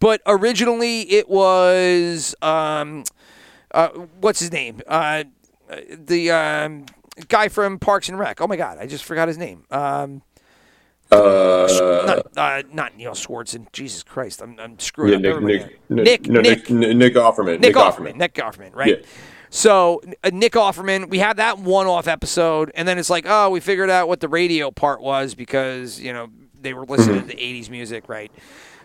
[0.00, 3.04] But originally it was um
[3.72, 3.88] uh,
[4.20, 4.80] what's his name?
[4.86, 5.24] Uh
[5.68, 6.86] uh, the um
[7.28, 8.40] guy from parks and rec.
[8.40, 9.64] Oh my god i just forgot his name.
[9.70, 10.22] Um
[11.10, 13.70] Uh, not, uh, not Neil Swartzen.
[13.72, 15.80] Jesus Christ, I'm, I'm screwing yeah, up Nick.
[15.88, 17.60] Nick, Nick, no, Nick, Nick, Nick Offerman.
[17.60, 18.16] Nick, Nick Offerman.
[18.16, 19.00] Nick Offerman, right?
[19.00, 19.06] Yeah.
[19.50, 23.60] So uh, Nick Offerman, we had that one-off episode, and then it's like, oh, we
[23.60, 26.28] figured out what the radio part was because you know
[26.60, 27.28] they were listening Mm-hmm.
[27.28, 28.32] to the '80s music, right?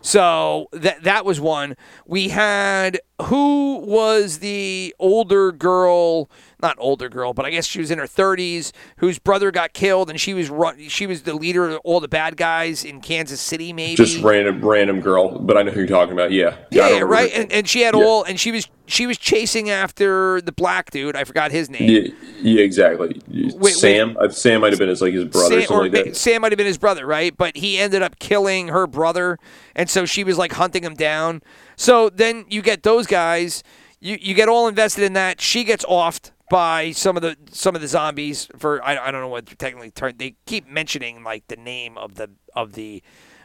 [0.01, 1.75] So that that was one.
[2.05, 6.29] We had who was the older girl?
[6.61, 8.71] Not older girl, but I guess she was in her 30s.
[8.97, 10.87] Whose brother got killed, and she was run.
[10.89, 13.73] She was the leader of all the bad guys in Kansas City.
[13.73, 16.31] Maybe Just random, random girl, but I know who you're talking about.
[16.31, 17.31] Yeah, yeah, I right.
[17.33, 18.03] And, and she had Yeah.
[18.03, 21.15] all, and she was she was chasing after the black dude.
[21.15, 21.89] I forgot his name.
[21.89, 22.11] Yeah,
[22.41, 23.19] yeah, exactly.
[23.27, 23.73] wait.
[23.73, 26.05] Sam, uh, Sam might have been his like his brother, or Sam, something or like
[26.05, 26.15] that.
[26.15, 27.35] Sam might have been his brother, right?
[27.35, 29.39] But he ended up killing her brother,
[29.75, 31.41] and so she was like hunting him down.
[31.81, 33.63] So then you get those guys.
[33.99, 35.41] You you get all invested in that.
[35.41, 39.21] She gets offed by some of the some of the zombies for I, I don't
[39.21, 40.13] know what technically term.
[40.17, 43.01] They keep mentioning like the name of the of the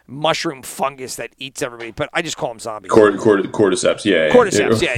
[0.07, 2.91] mushroom fungus that eats everybody, but I just call them zombies.
[2.93, 4.33] Cord, cord, cordyceps, yeah, yeah.
[4.35, 4.95] Cordyceps, yeah,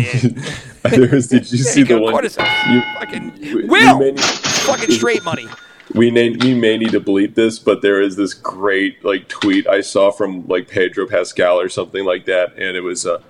[0.98, 1.10] yeah.
[1.14, 2.12] was, did you see you the go, one?
[2.14, 2.74] cordyceps.
[2.74, 5.46] You, Fucking Will, need- fucking straight money.
[5.94, 9.66] we may, we may need to bleep this, but there is this great like tweet
[9.66, 13.22] I saw from like Pedro Pascal or something like that, and it was uh,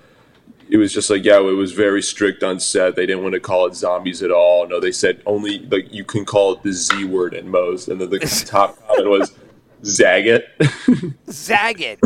[0.70, 2.96] it was just like yeah, it was very strict on set.
[2.96, 4.66] They didn't want to call it zombies at all.
[4.68, 8.00] No, they said only like you can call it the Z word at most, and
[8.00, 9.32] then the top comment was
[9.82, 10.44] Zagat.
[11.26, 11.98] Zagat.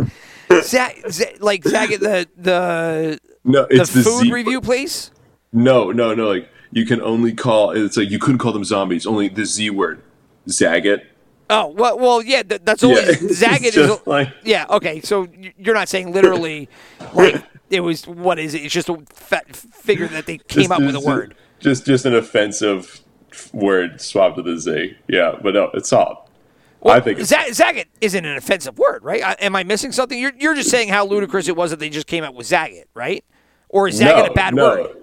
[0.62, 5.10] Zag, like Zagat, the the no, the it's the, food Z- review place.
[5.52, 6.28] No, no, no.
[6.28, 7.70] Like you can only call.
[7.70, 9.06] It's like you couldn't call them zombies.
[9.06, 10.02] Only the Z word.
[10.48, 11.02] Zagat.
[11.50, 12.42] Oh well, well, yeah.
[12.42, 14.06] th- That's always Yeah, Zagat is.
[14.06, 14.66] like- yeah.
[14.70, 15.00] Okay.
[15.00, 15.26] So
[15.58, 16.68] you're not saying literally,
[17.14, 17.42] like
[17.72, 18.06] it was.
[18.06, 18.62] What is it?
[18.62, 18.98] It's just a
[19.52, 21.34] figure that they came Just- up with a word.
[21.58, 23.00] Just, just an offensive
[23.52, 24.96] word swapped with a Z.
[25.08, 26.18] Yeah, but no, it's solid.
[26.80, 29.22] Well, I think Zagat isn't an offensive word, right?
[29.22, 30.18] I, am I missing something?
[30.18, 32.86] You're you're just saying how ludicrous it was that they just came up with Zagat,
[32.94, 33.24] right?
[33.68, 34.96] Or is Zagat no, a bad no, word?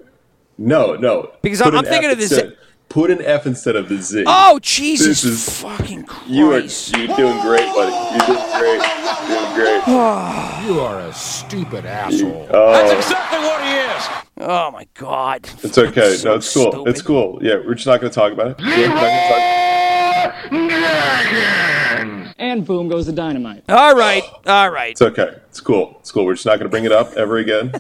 [0.58, 1.32] No, no.
[1.42, 2.52] Because Put I'm an thinking of Z-
[2.90, 4.24] Put an F instead of the Z.
[4.26, 5.22] Oh Jesus!
[5.22, 6.28] This is- fucking Christ!
[6.30, 7.94] you are you're doing great, buddy.
[8.18, 8.82] You're doing great.
[8.82, 9.84] You're doing great.
[10.66, 12.48] You are a stupid asshole.
[12.52, 12.72] Oh.
[12.74, 14.08] That's exactly what he is.
[14.50, 15.48] oh my God!
[15.64, 16.16] It's okay.
[16.16, 16.72] So no, it's cool.
[16.72, 16.90] stupid.
[16.90, 17.40] It's cool.
[17.42, 18.58] Yeah, we're just not going to talk about it.
[18.60, 23.64] We're not gonna talk- And boom goes the dynamite.
[23.70, 24.92] All right, all right.
[24.92, 25.36] It's okay.
[25.50, 25.96] It's cool.
[26.00, 26.26] It's cool.
[26.26, 27.72] We're just not going to bring it up ever again.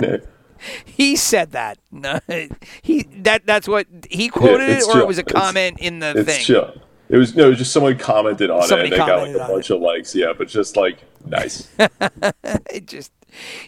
[0.62, 0.80] Yeah.
[0.86, 1.78] He said that.
[1.90, 2.20] No,
[2.82, 5.02] he that that's what he quoted it's it, or chill.
[5.02, 6.40] it was a It's- comment in the It's thing.
[6.42, 6.72] chill.
[7.08, 9.34] It was no, it was just someone commented on Somebody it and they got like
[9.36, 10.14] a bunch of likes.
[10.14, 11.68] Yeah, but just like nice.
[12.70, 13.12] It just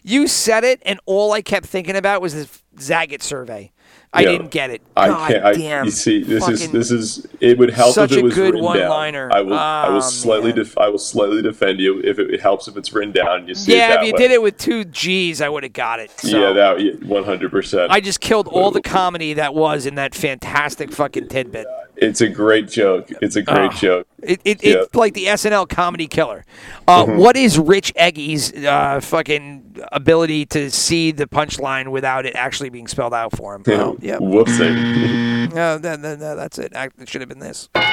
[0.03, 3.71] you said it, and all I kept thinking about was this Zagat survey.
[4.15, 4.81] I didn't get it.
[4.97, 5.45] I can't.
[5.45, 5.85] I, damn.
[5.87, 7.27] you see, this is this is.
[7.41, 9.29] It would help if it was a good written one-liner.
[9.29, 9.39] down.
[9.39, 9.55] I will.
[9.55, 10.53] I Oh, will ah, slightly.
[10.53, 13.49] Def, I will slightly defend you if it, helps if it's written down.
[13.49, 14.19] You see Yeah, if you way.
[14.19, 16.11] did it with two G's, I would have got it.
[16.21, 16.39] So.
[16.39, 17.91] yeah, that one hundred percent.
[17.91, 21.67] I just killed all the comedy that was in that fantastic fucking tidbit.
[21.97, 23.09] It's a great joke.
[23.23, 23.77] It's a great Oh.
[23.77, 24.07] joke.
[24.23, 24.75] It, it, Yeah.
[24.83, 26.45] It's like the SNL comedy killer.
[26.89, 27.19] Uh, Mm-hmm.
[27.19, 32.89] what is Rich Eggy's uh, fucking ability to see the punchline without it actually being
[32.89, 33.63] spelled out for him?
[33.69, 34.17] Oh, yeah.
[34.19, 35.35] Whoopsie.
[35.55, 36.73] No, that, that, that- that's it.
[36.75, 37.69] Act- It should have been this.
[37.75, 37.87] Fucking,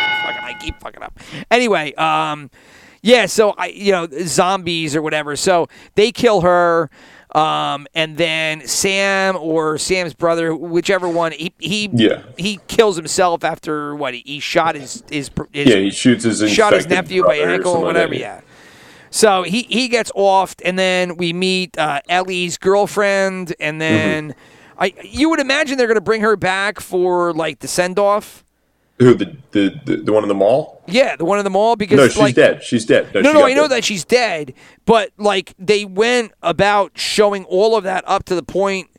[0.43, 1.19] I keep fucking up.
[1.51, 2.49] Anyway, um,
[3.03, 3.25] yeah.
[3.27, 5.35] So I, you know, zombies or whatever.
[5.35, 6.89] So they kill her,
[7.33, 12.23] um, and then Sam or Sam's brother, whichever one, he he Yeah.
[12.37, 16.73] he kills himself after what he, shot his his, his yeah, he shoots his shot
[16.73, 18.15] his nephew by ankle or like whatever.
[18.15, 18.41] Yeah.
[19.11, 23.97] So he he gets off, and then we meet uh, Ellie's girlfriend, and Mm-hmm.
[24.29, 24.35] then
[24.77, 28.43] I you would imagine they're going to bring her back for like the send off.
[29.01, 30.83] Who the, the the the one in the mall?
[30.87, 32.63] Yeah, the one in the mall because No, she's like dead.
[32.63, 33.11] She's dead.
[33.15, 33.71] no, no, got I know dead.
[33.77, 34.53] that she's dead,
[34.85, 38.90] but like they went about showing all of that up to the point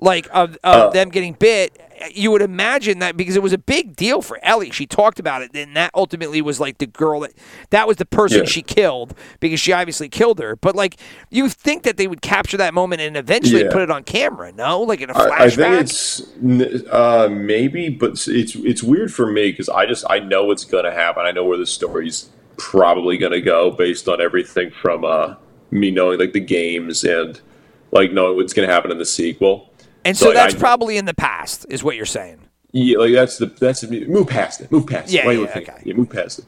[0.00, 0.90] like of, of Uh.
[0.90, 1.78] them getting bit.
[2.14, 4.70] You would imagine that because it was a big deal for Ellie.
[4.70, 7.32] She talked about it, and that ultimately was like the girl that
[7.68, 8.44] that was the person Yeah.
[8.46, 10.56] she killed because she obviously killed her.
[10.56, 10.96] But like
[11.28, 13.70] you think that they would capture that moment and eventually Yeah.
[13.70, 14.50] put it on camera?
[14.50, 15.30] No, like in a flashback.
[15.30, 16.22] I, I think it's
[16.90, 20.84] uh, maybe, but it's it's, weird for me because I just I know what's going
[20.84, 21.26] to happen.
[21.26, 25.34] I know where the story's probably going to go based on everything from uh,
[25.70, 27.38] me knowing like the games and
[27.92, 29.69] like knowing what's going to happen in the sequel.
[30.04, 32.38] And so, like, that's I- probably in the past, is what you're saying.
[32.72, 34.70] Yeah, like that's the that's the, move past it.
[34.70, 35.26] Move past Yeah, it.
[35.26, 35.82] Why yeah, okay.
[35.84, 36.44] yeah, move past it.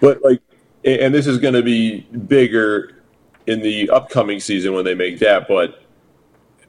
[0.00, 0.42] But like,
[0.84, 3.02] and and this is going to be bigger
[3.46, 5.48] in the upcoming season when they make that.
[5.48, 5.80] But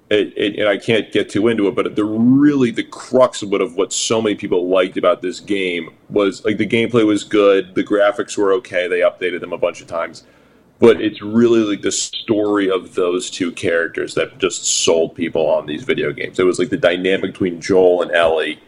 [0.09, 1.75] it, it, and I can't get too into it.
[1.75, 5.41] But the really the crux of what of what so many people liked about this
[5.41, 8.87] game was like the gameplay was good, the graphics were okay.
[8.87, 10.23] They updated them a bunch of times.
[10.79, 15.65] But it's really like the story of those two characters that just sold people on
[15.65, 16.37] these video games.
[16.37, 18.59] It was like the dynamic between Joel and Ellie,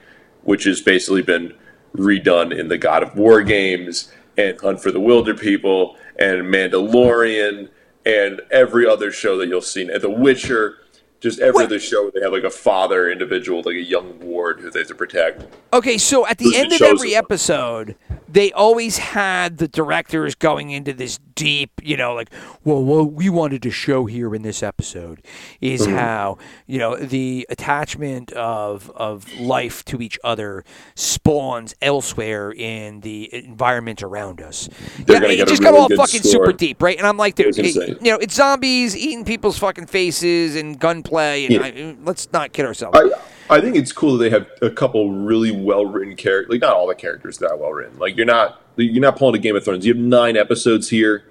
[0.43, 1.53] which has basically been
[1.95, 7.70] redone in the God of War games and Hunt for the Wilderpeople and Mandalorian
[8.05, 9.82] and every other show that you'll see.
[9.82, 10.78] And The Witcher,
[11.20, 11.66] just every What?
[11.66, 14.80] other show where they have like a father individual, like a young ward who they
[14.80, 15.43] have to protect.
[15.74, 17.95] Okay, so at the end of every episode,
[18.30, 22.30] they always had the directors going into this deep, you know, like,
[22.63, 25.21] well, what we wanted to show here in this episode
[25.61, 25.95] is Mm-hmm.
[25.95, 30.63] how, you know, the attachment of of life to each other
[30.95, 34.67] spawns elsewhere in the environment around us.
[34.99, 36.32] They're yeah, it just got really all fucking score.
[36.47, 36.97] super deep, right?
[36.97, 41.45] And I'm like, dude, it- you know, it's zombies eating people's fucking faces and gunplay,
[41.45, 41.61] and Yeah.
[41.61, 42.97] I, let's not kid ourselves.
[42.99, 43.09] I
[43.49, 46.51] I think it's cool that they have a couple really well written characters.
[46.51, 47.97] Like not all the characters that are well written.
[47.99, 49.85] Like you're not you're not pulling a Game of Thrones.
[49.85, 51.23] You have nine episodes here,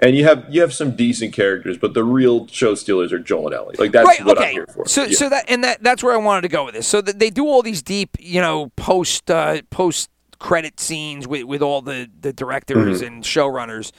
[0.00, 3.46] and you have you have some decent characters, but the real show stealers are Joel
[3.46, 3.76] and Ellie.
[3.78, 4.48] Like that's right, what okay.
[4.48, 4.86] I'm here for.
[4.86, 5.16] So, Yeah.
[5.16, 6.86] so that and that that's where I wanted to go with this.
[6.86, 11.44] So that they do all these deep, you know, post uh, post credit scenes with
[11.44, 13.06] with all the the directors Mm-hmm.
[13.14, 13.92] and showrunners,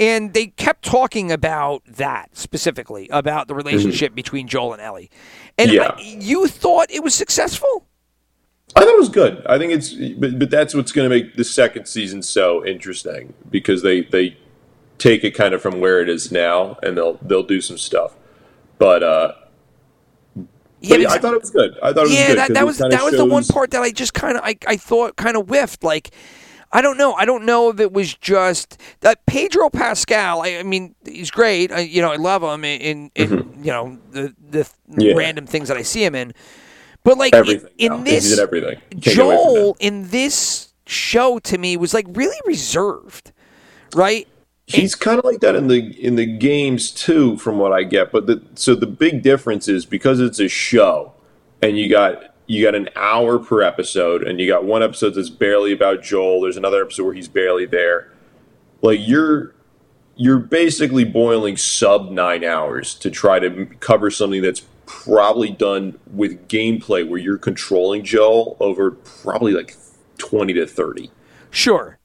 [0.00, 5.10] and they kept talking about that specifically about the relationship between Joel and Ellie.
[5.58, 5.76] And Mm-hmm.
[5.76, 5.94] Yeah.
[5.96, 7.86] I, you thought it was successful?
[8.74, 9.44] I thought it was good.
[9.46, 13.34] I think it's, but, but that's what's going to make the second season so interesting
[13.50, 14.36] because they they
[14.98, 18.16] take it kind of from where it is now and they'll they'll do some stuff.
[18.78, 19.32] But uh,
[20.80, 21.76] Yeah, but yeah, I thought it was good.
[21.82, 22.38] I thought it was yeah, good.
[22.38, 24.44] that, 'cause that it was that was the one part that I just kind of
[24.44, 25.82] I, I thought kind of whiffed.
[25.84, 26.10] Like,
[26.72, 27.14] I don't know.
[27.14, 30.42] I don't know if it was just that Pedro Pascal.
[30.42, 31.72] I, I mean, he's great.
[31.72, 35.00] I, you know, I love him in, in, in you know the the Mm-hmm.
[35.02, 35.14] Yeah.
[35.14, 36.32] random things that I see him in.
[37.04, 37.70] But like in, Everything.
[37.78, 38.02] in now.
[38.04, 38.80] this, everything.
[38.90, 39.60] You can't get away from that.
[39.60, 43.32] Joel in this show to me was like really reserved,
[43.94, 44.26] right?
[44.66, 48.12] He's kind of like that in the in the games too, from what I get.
[48.12, 51.12] But the so the big difference is because it's a show,
[51.62, 55.30] and you got you got an hour per episode, and you got one episode that's
[55.30, 56.40] barely about Joel.
[56.40, 58.10] There's another episode where he's barely there.
[58.82, 59.54] Like you're
[60.16, 66.48] you're basically boiling sub nine hours to try to cover something that's probably done with
[66.48, 69.76] gameplay where you're controlling Joel over probably like
[70.18, 71.12] twenty to thirty.
[71.52, 71.98] Sure.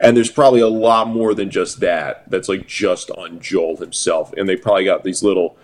[0.00, 2.28] And there's probably a lot more than just that.
[2.28, 4.32] That's like just on Joel himself.
[4.32, 5.56] And they probably got these little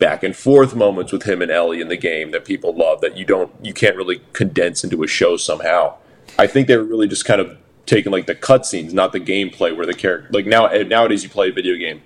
[0.00, 3.16] back and forth moments with him and Ellie in the game that people love that
[3.16, 5.94] you don't you can't really condense into a show somehow.
[6.38, 9.76] I think they were really just kind of taking like the cutscenes, not the gameplay
[9.76, 12.02] where the character like now nowadays you play a video game,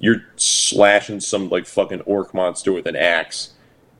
[0.00, 3.50] you're slashing some like fucking orc monster with an axe,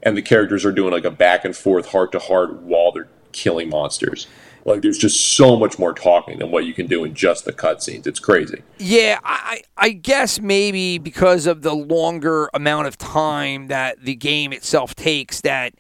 [0.03, 3.09] and the characters are doing like a back and forth heart to heart while they're
[3.33, 4.27] killing monsters.
[4.65, 7.53] Like there's just so much more talking than what you can do in just the
[7.53, 8.07] cutscenes.
[8.07, 8.63] It's crazy.
[8.79, 14.53] Yeah, I, I guess maybe because of the longer amount of time that the game
[14.53, 15.75] itself takes, that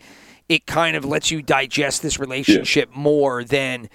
[0.49, 3.89] it kind of lets you digest this relationship more than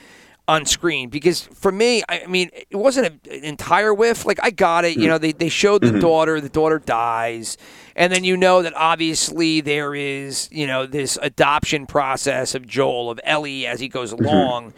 [0.47, 1.09] on screen.
[1.09, 4.25] Because for me, I mean, it wasn't a- an entire whiff.
[4.25, 4.93] Like I got it.
[4.93, 5.07] You mm-hmm.
[5.09, 5.99] know, they they showed the mm-hmm.
[5.99, 6.41] daughter.
[6.41, 7.57] The daughter dies,
[7.99, 13.11] and then you know that obviously there is you know this adoption process of Joel
[13.11, 14.73] of Ellie as he goes along.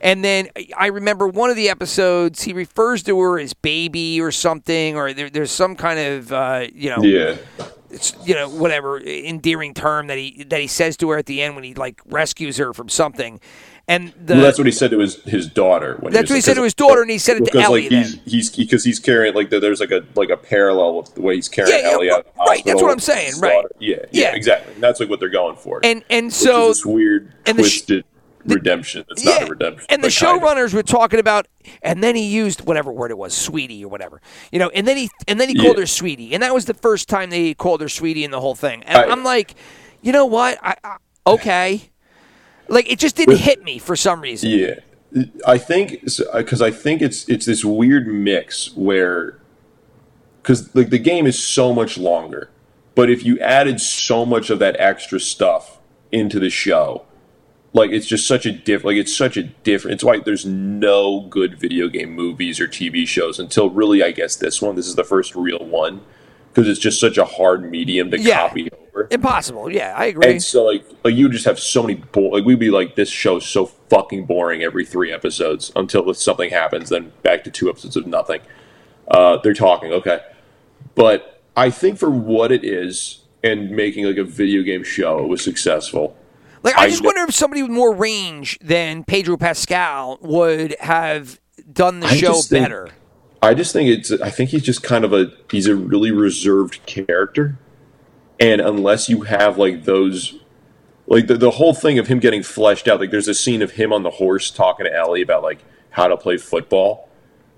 [0.00, 4.30] And then I remember one of the episodes, he refers to her as baby or
[4.30, 7.36] something, or there, there's some kind of, uh, you know, Yeah.
[7.90, 11.42] it's, you know, whatever endearing term that he that he says to her at the
[11.42, 13.40] end when he like rescues her from something.
[13.88, 15.96] And the well, that's what he said to his his daughter.
[16.00, 17.90] When That's what he said to his daughter, and he said it to Ellie Like
[17.90, 21.22] he's he's because he's carrying like the, there's like a like a parallel with the
[21.22, 22.24] way he's carrying Yeah, yeah, out.
[22.26, 23.64] the right, that's what I'm saying, right.
[23.80, 24.34] Yeah, yeah, Yeah.
[24.36, 24.74] exactly.
[24.74, 25.80] And that's like what they're going for.
[25.82, 28.04] and and so is this weird and the sh- twisted
[28.44, 29.04] redemption.
[29.10, 29.86] It's not a redemption.
[29.88, 30.42] And the but kind of.
[30.48, 31.48] showrunners were talking about,
[31.82, 34.20] and then he used whatever word it was, sweetie or whatever,
[34.52, 34.68] you know.
[34.68, 35.62] And then he and then he Yeah.
[35.64, 38.40] called her sweetie, and that was the first time they called her sweetie in the
[38.40, 38.82] whole thing.
[38.84, 39.54] And I- I'm like,
[40.02, 40.58] you know what?
[40.62, 41.90] I, I okay,
[42.68, 44.50] like it just didn't hit me for some reason.
[44.50, 44.74] Yeah,
[45.46, 49.38] I think because I think it's it's this weird mix where
[50.42, 52.50] because like the game is so much longer,
[52.94, 55.78] but if you added so much of that extra stuff
[56.12, 57.04] into the show,
[57.72, 59.94] like it's just such a diff like it's such a different.
[59.94, 64.36] It's why there's no good video game movies or TV shows until really I guess
[64.36, 64.76] this one.
[64.76, 66.02] This is the first real one
[66.52, 68.48] because it's just such a hard medium to Yeah.
[68.48, 69.08] copy over.
[69.10, 69.70] Impossible.
[69.70, 70.30] Yeah, I agree.
[70.30, 73.08] And so, like, like you just have so many bo- like we'd be like, this
[73.10, 76.88] show's so fucking boring every three episodes until something happens.
[76.88, 78.40] Then back to two episodes of nothing.
[79.08, 80.20] Uh, they're talking, okay,
[80.94, 85.28] but I think for what it is and making like a video game show, it
[85.28, 86.16] was successful.
[86.64, 91.40] Like I I just wonder if somebody with more range than Pedro Pascal would have
[91.72, 92.88] done the I show just think- better.
[93.42, 94.10] I just think it's.
[94.10, 95.32] I think he's just kind of a.
[95.50, 97.56] He's a really reserved character,
[98.40, 100.40] and unless you have like those,
[101.06, 102.98] like the the whole thing of him getting fleshed out.
[102.98, 105.60] Like there's a scene of him on the horse talking to Ellie about like
[105.90, 107.08] how to play football.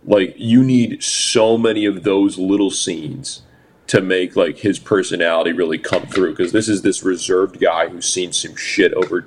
[0.04, 3.42] Like you need so many of those little scenes
[3.86, 6.32] to make like his personality really come through.
[6.32, 9.26] Because this is this reserved guy who's seen some shit over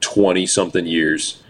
[0.00, 1.42] twenty something years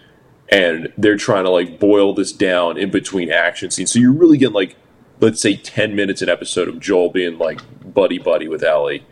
[0.51, 3.92] and they're trying to like boil this down in between action scenes.
[3.92, 4.76] So you're really getting like,
[5.20, 7.61] let's say, ten minutes an episode of Joel being like
[7.94, 9.05] buddy buddy with Ellie,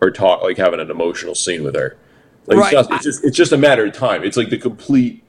[0.00, 1.96] or talk like having an emotional scene with her.
[2.46, 2.72] Like Right.
[2.74, 4.22] it's, just, it's just it's just a matter of time.
[4.24, 5.22] It's like the complete.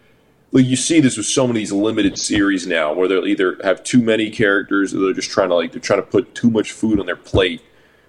[0.54, 3.58] Like you see this with so many of these limited series now, where they'll either
[3.64, 6.50] have too many characters, or they're just trying to like they're trying to put too
[6.50, 7.62] much food on their plate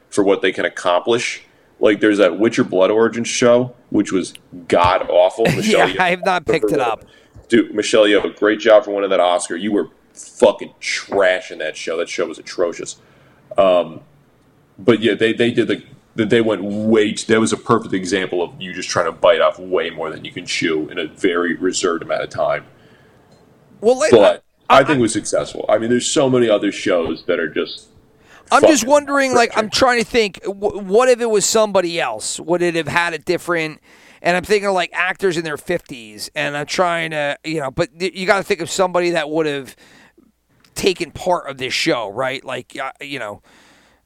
[0.08, 1.42] for what they can accomplish.
[1.80, 4.34] Like there's that Witcher Blood Origins show, which was
[4.68, 5.46] god awful.
[5.62, 7.04] Yeah, I have not picked it up.
[7.48, 9.56] Dude, Michelle Yeoh, great job for winning that Oscar.
[9.56, 11.96] You were fucking trash in that show.
[11.96, 13.00] That show was atrocious.
[13.56, 14.00] Um,
[14.78, 15.82] but yeah, they they did the
[16.26, 17.12] they went way.
[17.12, 20.10] T- that was a perfect example of you just trying to bite off way more
[20.10, 22.64] than you can chew in a very reserved amount of time.
[23.80, 25.64] Well, But I, think it was successful.
[25.68, 27.86] I mean, there's so many other shows that are just.
[28.50, 32.40] I'm just wondering, like, I'm trying to think, what if it was somebody else?
[32.40, 33.80] Would it have had a different?
[34.22, 37.70] And I'm thinking of like actors in their 50s, and I'm trying to, you know,
[37.70, 39.76] but you got to think of somebody that would have
[40.74, 42.44] taken part of this show, right?
[42.44, 43.42] Like, uh, you know,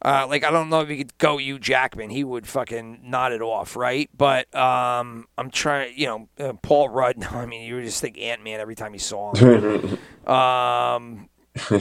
[0.04, 3.32] uh, like I don't know if you could go Hugh Jackman, he would fucking nod
[3.32, 4.10] it off, right?
[4.16, 7.16] But um, I'm trying, you know, uh, Paul Rudd.
[7.22, 9.98] No, I mean, you would just think Ant Man every time you saw him.
[10.26, 11.28] um,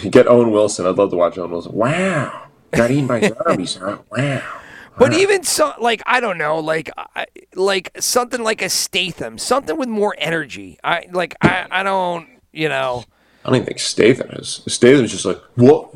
[0.10, 0.86] Get Owen Wilson.
[0.86, 1.74] I'd love to watch Owen Wilson.
[1.74, 2.48] Wow.
[2.72, 3.98] Got eaten by zombies, huh?
[4.12, 4.61] Wow.
[4.98, 7.26] But even so, like I don't know, like I,
[7.56, 10.78] like something like a Statham, something with more energy.
[10.84, 13.04] I like I, I don't, you know.
[13.44, 14.62] I don't even think Statham is.
[14.68, 15.90] Statham's just like, what?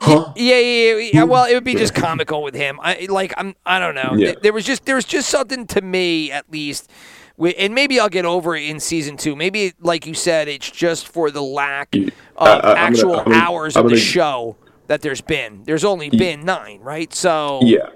[0.00, 0.32] Huh?
[0.34, 1.22] Yeah, yeah, yeah, yeah.
[1.22, 2.80] Well, it would be just comical with him.
[2.82, 3.54] I like I'm.
[3.64, 4.14] I don't know.
[4.16, 4.32] Yeah.
[4.42, 6.90] There was just there was just something to me at least.
[7.58, 9.34] And maybe I'll get over it in season two.
[9.34, 13.76] Maybe, like you said, it's just for the lack of I- gonna- actual gonna- hours
[13.76, 14.56] I'm of the gonna- show
[14.88, 15.62] that there's been.
[15.64, 17.12] There's only been nine, right?
[17.14, 17.88] So Yeah.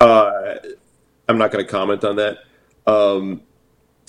[0.00, 0.54] Uh,
[1.28, 2.38] I'm not going to comment on that.
[2.86, 3.42] Um,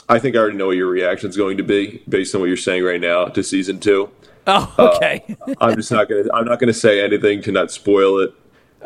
[0.09, 2.47] I think I already know what your reaction is going to be based on what
[2.47, 4.09] you're saying right now to season two.
[4.47, 6.33] Oh, Uh, okay, I'm just not going to.
[6.33, 8.33] I'm not going to say anything to not spoil it.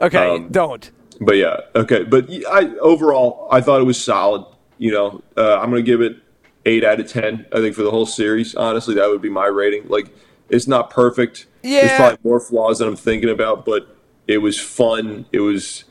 [0.01, 0.35] okay.
[0.35, 0.91] um, don't.
[1.21, 2.03] But yeah, okay.
[2.03, 4.45] But I overall, I thought it was solid.
[4.77, 6.17] You know, uh, I'm going to give it
[6.65, 7.45] eight out of ten.
[7.53, 9.87] I think for the whole series, honestly, that would be my rating.
[9.87, 10.13] Like,
[10.49, 11.45] it's not perfect.
[11.63, 11.87] Yeah.
[11.87, 13.95] There's probably more flaws than I'm thinking about, but
[14.27, 15.25] it was fun.
[15.31, 15.85] It was.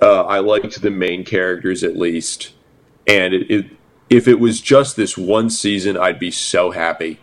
[0.00, 2.52] Uh, I liked the main characters at least,
[3.06, 3.66] and it, it
[4.08, 7.18] if it was just this one season, I'd be so happy.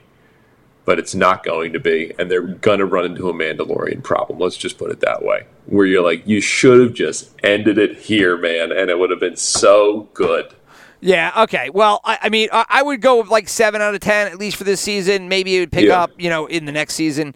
[0.85, 4.37] But it's not going to be, and they're gonna run into a Mandalorian problem.
[4.37, 5.45] Let's just put it that way.
[5.65, 9.21] Where you're like, you should have just ended it here, man, and it would have
[9.21, 10.53] been so good.
[10.99, 11.31] Yeah.
[11.43, 11.69] Okay.
[11.69, 14.37] Well, I, I mean, I, I would go with like seven out of ten at
[14.39, 15.29] least for this season.
[15.29, 16.01] Maybe it would pick Yeah.
[16.01, 17.33] up, you know, in the next season.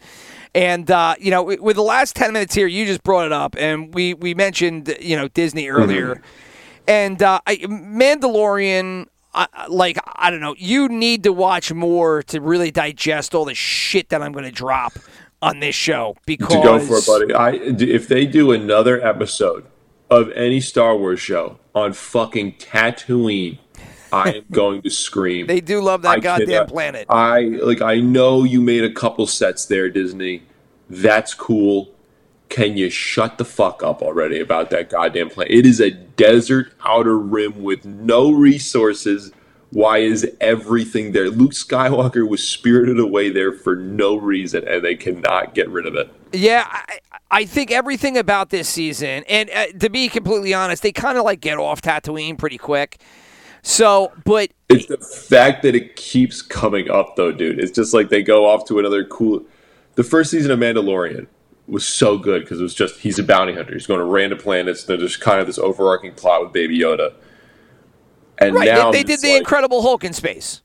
[0.58, 3.55] And uh, you know, with the last ten minutes here, you just brought it up,
[3.60, 6.20] and we we mentioned you know Disney earlier,
[6.88, 9.05] and uh, I, Mandalorian.
[9.34, 13.53] I- like I don't know, you need to watch more to really digest all the
[13.53, 14.93] shit that I'm going to drop
[15.43, 17.34] on this show because To go for it, buddy.
[17.36, 19.64] I if they do another episode
[20.10, 23.60] of any Star Wars show on fucking Tatooine,
[24.12, 25.45] I am going to scream.
[25.45, 27.05] they do love that I goddamn cannot- planet.
[27.10, 27.82] I like.
[27.84, 30.41] I know you made a couple sets there, Disney.
[30.90, 31.94] That's cool.
[32.50, 35.54] Can you shut the fuck up already about that goddamn planet?
[35.54, 39.32] It is a desert outer rim with no resources.
[39.72, 41.30] Why is everything there?
[41.30, 45.96] Luke Skywalker was spirited away there for no reason, and they cannot get rid of
[45.96, 46.10] it.
[46.32, 50.94] Yeah, I, I think everything about this season, and uh, to be completely honest, they
[50.94, 53.02] kind of like get off Tatooine pretty quick.
[53.62, 57.60] So, but It's the fact that it keeps coming up, though, dude.
[57.60, 59.46] It's just like they go off to another cool.
[59.98, 61.28] The first season of Mandalorian
[61.68, 63.74] was so good because it was just he's a bounty hunter.
[63.74, 64.88] He's going to random planets.
[64.88, 67.14] And There's just kind of this overarching plot with Baby Yoda.
[68.38, 70.62] And right, now they, they did the like- Incredible Hulk in space.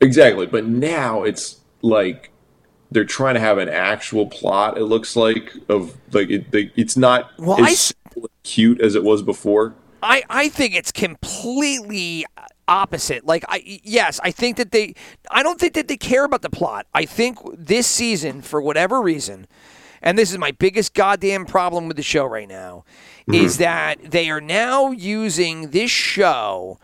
[0.00, 2.30] exactly, but now it's like
[2.90, 4.78] they're trying to have an actual plot.
[4.78, 9.02] It looks like of like it, they, it's not Well, as and cute as it
[9.04, 9.74] was before.
[10.02, 12.24] I, I think it's completely
[12.68, 13.24] opposite.
[13.26, 14.94] Like I yes, I think that they
[15.30, 16.86] I don't think that they care about the plot.
[16.94, 19.48] I think this season for whatever reason
[20.02, 22.84] and this is my biggest goddamn problem with the show right now
[23.22, 23.34] mm-hmm.
[23.34, 26.78] is that they are now using this show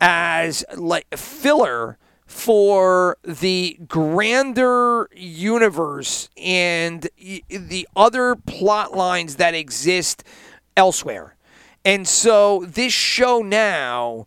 [0.00, 7.08] as like filler for the grander universe and
[7.48, 10.24] the other plot lines that exist
[10.76, 11.36] elsewhere.
[11.84, 14.26] And so this show now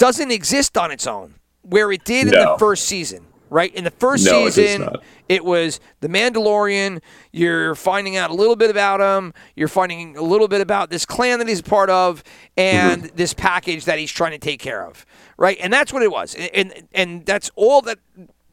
[0.00, 3.72] doesn't exist on its own where it did in the first season, right?
[3.74, 5.02] In the first No, season, not.
[5.28, 7.00] it was the Mandalorian.
[7.32, 9.34] You're finding out a little bit about him.
[9.56, 12.24] You're finding a little bit about this clan that he's a part of,
[12.56, 13.16] and Mm-hmm.
[13.16, 15.04] this package that he's trying to take care of,
[15.36, 15.58] right?
[15.60, 17.98] And that's what it was, and and, and that's all that.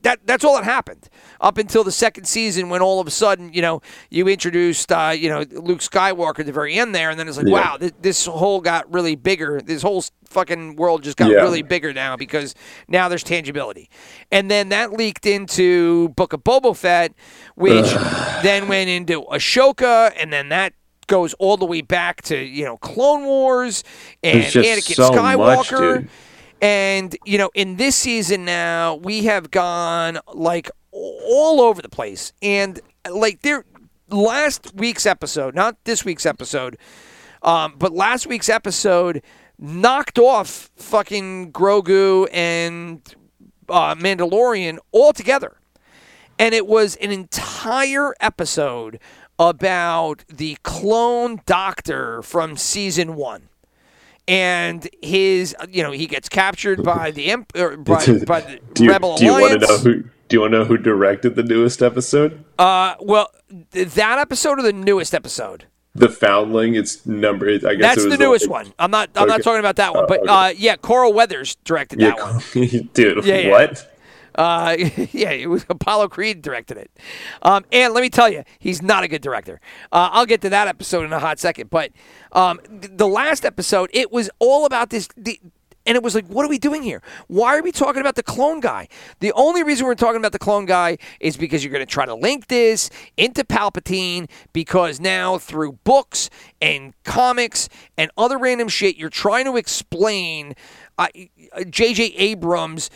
[0.03, 1.09] That, that's all that happened
[1.41, 5.13] up until the second season when all of a sudden you know you introduced uh,
[5.17, 7.53] you know Luke Skywalker at the very end there and then it's like Yeah.
[7.53, 11.37] wow this, this whole got really bigger this whole fucking world just got Yeah.
[11.37, 12.53] really bigger now because
[12.87, 13.89] now there's tangibility.
[14.31, 17.13] And then that leaked into Book of Boba Fett,
[17.55, 17.85] which
[18.43, 20.73] then went into Ahsoka, and then that
[21.07, 23.83] goes all the way back to, you know, Clone Wars
[24.23, 25.99] and Anakin so much, Skywalker.
[26.01, 26.09] dude.
[26.61, 32.33] And, you know, in this season now, we have gone like all over the place.
[32.41, 32.79] And
[33.09, 33.65] like there
[34.09, 36.77] last week's episode, not this week's episode,
[37.43, 39.21] um, but last week's episode
[39.59, 43.01] knocked off fucking Grogu and
[43.69, 45.57] uh, Mandalorian altogether.
[46.39, 48.99] And it was an entire episode
[49.39, 53.49] about the clone doctor from season one.
[54.27, 58.83] And his you know he gets captured by the imp or by, by the do
[58.83, 60.03] you, rebel do you want to know who?
[60.27, 62.43] Do you want to know who directed the newest episode?
[62.59, 63.31] uh, well,
[63.71, 65.67] th- that episode or the newest episode?
[65.95, 66.75] The Foundling.
[66.75, 67.47] It's number.
[67.49, 68.73] I guess That's it was the newest like- one.
[68.77, 69.09] I'm not.
[69.15, 70.05] I'm not talking about that one.
[70.07, 70.29] But okay.
[70.31, 72.89] uh, yeah, Carl Weathers directed Yeah, that one.
[72.93, 73.25] dude.
[73.25, 73.49] Yeah.
[73.49, 73.89] what?
[74.37, 74.75] Uh,
[75.11, 76.91] yeah, it was Apollo Creed directed it.
[77.41, 79.59] Um, and let me tell you, he's not a good director.
[79.91, 81.69] Uh, I'll get to that episode in a hot second.
[81.69, 81.91] But
[82.31, 85.09] um, th- the last episode, it was all about this.
[85.17, 85.39] The,
[85.87, 87.01] and it was like, what are we doing here?
[87.27, 88.89] Why are we talking about the clone guy?
[89.21, 92.05] The only reason we're talking about the clone guy is because you're going to try
[92.05, 96.29] to link this into Palpatine because now through books
[96.61, 100.55] and comics and other random shit, you're trying to explain
[100.97, 101.07] uh,
[101.69, 102.03] J.J.
[102.17, 102.89] Abrams'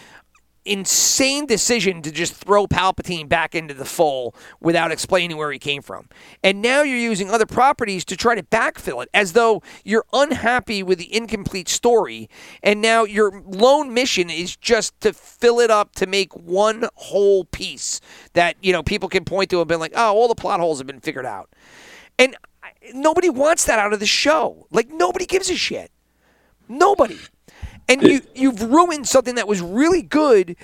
[0.65, 5.81] insane decision to just throw Palpatine back into the fold without explaining where he came
[5.81, 6.07] from.
[6.43, 10.83] And now you're using other properties to try to backfill it as though you're unhappy
[10.83, 12.29] with the incomplete story.
[12.61, 17.45] And now your lone mission is just to fill it up to make one whole
[17.45, 17.99] piece
[18.33, 20.77] that, you know, people can point to and be like, oh, all the plot holes
[20.79, 21.49] have been figured out.
[22.19, 22.35] And
[22.93, 24.67] nobody wants that out of the show.
[24.69, 25.91] Like, nobody gives a shit.
[26.67, 27.17] Nobody.
[27.91, 30.55] And you you've ruined something that was really good,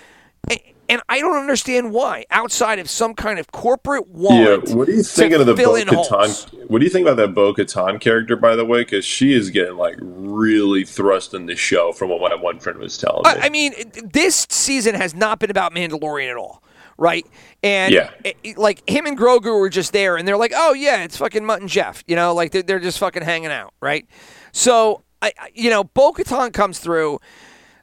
[0.89, 2.25] and I don't understand why.
[2.31, 4.69] Outside of some kind of corporate want.
[4.69, 4.75] Yeah.
[4.75, 6.69] What are you to thinking of the Bo Katan?
[6.69, 8.81] What do you think about that Bo Katan character, by the way?
[8.81, 12.79] Because she is getting like really thrust in the show, from what my one friend
[12.79, 13.29] was telling me.
[13.41, 13.73] I, I mean,
[14.13, 16.63] this season has not been about Mandalorian at all,
[16.97, 17.25] right?
[17.63, 18.11] And Yeah.
[18.23, 21.43] it- like him and Grogu were just there, and they're like, "Oh yeah, it's fucking
[21.43, 24.05] Mutt and Jeff," you know, like they're, they're just fucking hanging out, right?
[24.53, 27.19] So I, I- you know, Bo comes through.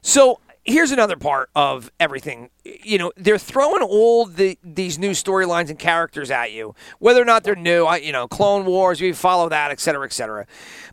[0.01, 2.49] So here's another part of everything.
[2.63, 7.25] You know, they're throwing all the these new storylines and characters at you, whether or
[7.25, 7.85] not they're new.
[7.85, 10.45] I, you know, Clone Wars, we follow that, et cetera, et cetera.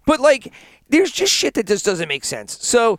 [0.07, 0.53] But like,
[0.89, 2.59] there's just shit that just doesn't make sense.
[2.67, 2.99] So,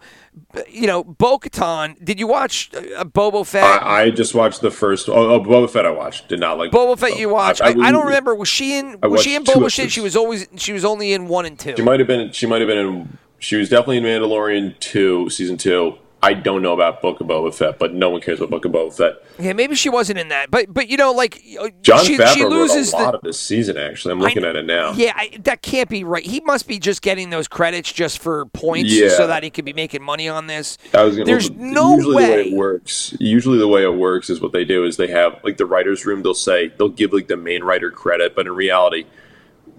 [0.67, 2.03] you know, Bo Katan.
[2.03, 3.83] Did you watch uh, Boba Fett?
[3.83, 5.07] I, I just watched the first.
[5.09, 5.85] Oh, oh, Boba Fett.
[5.85, 6.27] I watched.
[6.29, 7.61] Did not like Boba Fett, you watched.
[7.61, 8.33] I, I, was- don't remember.
[8.33, 8.97] Was she in?
[9.03, 9.91] I Was she in Boba Fett?
[9.91, 10.47] She was always.
[10.57, 11.75] She was only in one and two.
[11.77, 12.31] She might have been.
[12.31, 13.17] She might have been in.
[13.43, 15.97] She was definitely in Mandalorian two, season two.
[16.21, 18.71] I don't know about Book of Boba Fett, but no one cares about Book of
[18.71, 19.15] Boba Fett.
[19.37, 20.49] Yeah, maybe she wasn't in that.
[20.49, 23.17] But but you know, like uh, Jon she, Favreau she loses wrote a lot the.
[23.17, 23.75] of this season.
[23.75, 24.93] Actually, I'm looking I- at it now.
[24.93, 26.23] Yeah, I, that can't be right.
[26.25, 29.09] He must be just getting those credits just for points, Yeah.
[29.09, 30.77] so that he could be making money on this.
[30.93, 32.47] I was gonna, There's well, no usually the way way.
[32.51, 33.13] it works.
[33.19, 36.05] Usually the way it works is what they do is they have like the writers'
[36.05, 36.23] room.
[36.23, 39.03] They'll say they'll give like the main writer credit, but in reality,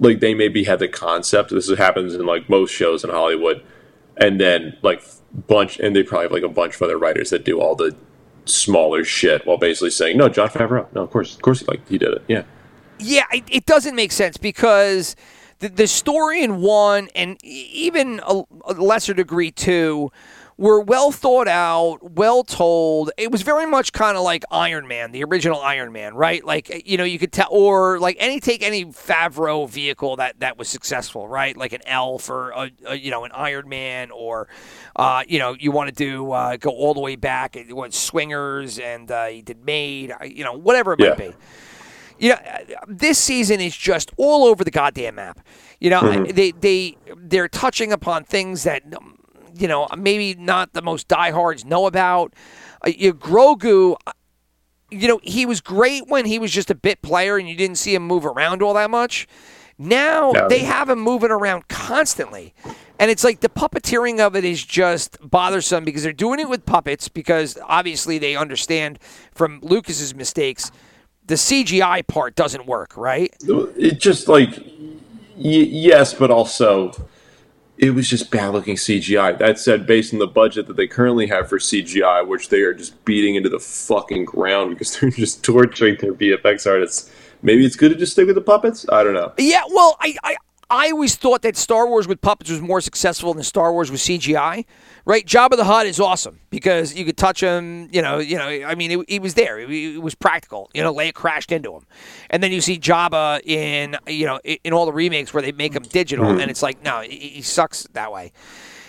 [0.00, 1.50] like they maybe had the concept.
[1.50, 3.62] This happens in like most shows in Hollywood,
[4.16, 5.02] and then like
[5.46, 7.96] bunch, and they probably have like a bunch of other writers that do all the
[8.44, 10.92] smaller shit while basically saying, "No, Jon Favreau.
[10.94, 12.22] No, of course, of course, he like he did it.
[12.28, 12.44] Yeah."
[12.98, 15.16] Yeah, it, it doesn't make sense because
[15.58, 20.12] the, the story in one and even a, a lesser degree two
[20.56, 23.10] were well thought out, well told.
[23.18, 26.44] It was very much kind of like Iron Man, the original Iron Man, right?
[26.44, 30.56] Like you know, you could tell, or like any take any Favreau vehicle that that
[30.58, 31.56] was successful, right?
[31.56, 34.48] Like an Elf or a, a, you know an Iron Man, or
[34.96, 37.94] uh, you know you want to do uh, go all the way back, it was
[37.94, 41.30] Swingers, and uh, he did Made, uh, you know whatever it might Yeah.
[41.30, 41.34] be
[42.16, 45.40] you know, uh, this season is just all over the goddamn map.
[45.80, 46.32] You know, Mm-hmm.
[46.36, 48.84] they they they're touching upon things that
[49.56, 52.34] you know maybe not the most diehards know about.
[52.86, 54.12] Uh, you Grogu, uh,
[54.90, 57.76] you know, he was great when he was just a bit player and you didn't
[57.76, 59.26] see him move around all that much.
[59.76, 60.48] Now No.
[60.48, 62.54] they have him moving around constantly.
[63.00, 66.64] And it's like the puppeteering of it is just bothersome because they're doing it with
[66.64, 69.00] puppets because obviously they understand
[69.32, 70.70] from Lucas's mistakes
[71.26, 73.34] the CGI part doesn't work, right?
[73.42, 74.60] It just like y-
[75.36, 76.92] yes, but also
[77.76, 79.38] it was just bad looking CGI.
[79.38, 82.74] That said, based on the budget that they currently have for CGI, which they are
[82.74, 87.10] just beating into the fucking ground because they're just torturing their VFX artists,
[87.42, 88.86] maybe it's good to just stick with the puppets.
[88.90, 89.32] I don't know.
[89.38, 90.36] Yeah, well, I, I
[90.70, 94.00] I always thought that Star Wars with puppets was more successful than Star Wars with
[94.00, 94.64] CGI.
[95.04, 95.26] Right?
[95.26, 97.88] Jabba the Hutt is awesome because you could touch him.
[97.92, 98.46] You know, you know.
[98.46, 99.58] I mean, it, he was there.
[99.58, 100.70] It, it was practical.
[100.72, 101.86] You know, Leia crashed into him,
[102.30, 105.74] and then you see Jabba in you know in, all the remakes where they make
[105.74, 106.40] him digital, hmm.
[106.40, 108.32] and it's like no, he, he sucks that way.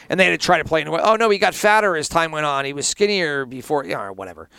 [0.07, 1.01] And they had to try to play in a way.
[1.03, 2.63] Oh no, he got fatter as time went on.
[2.63, 4.49] He was skinnier before, you know, whatever.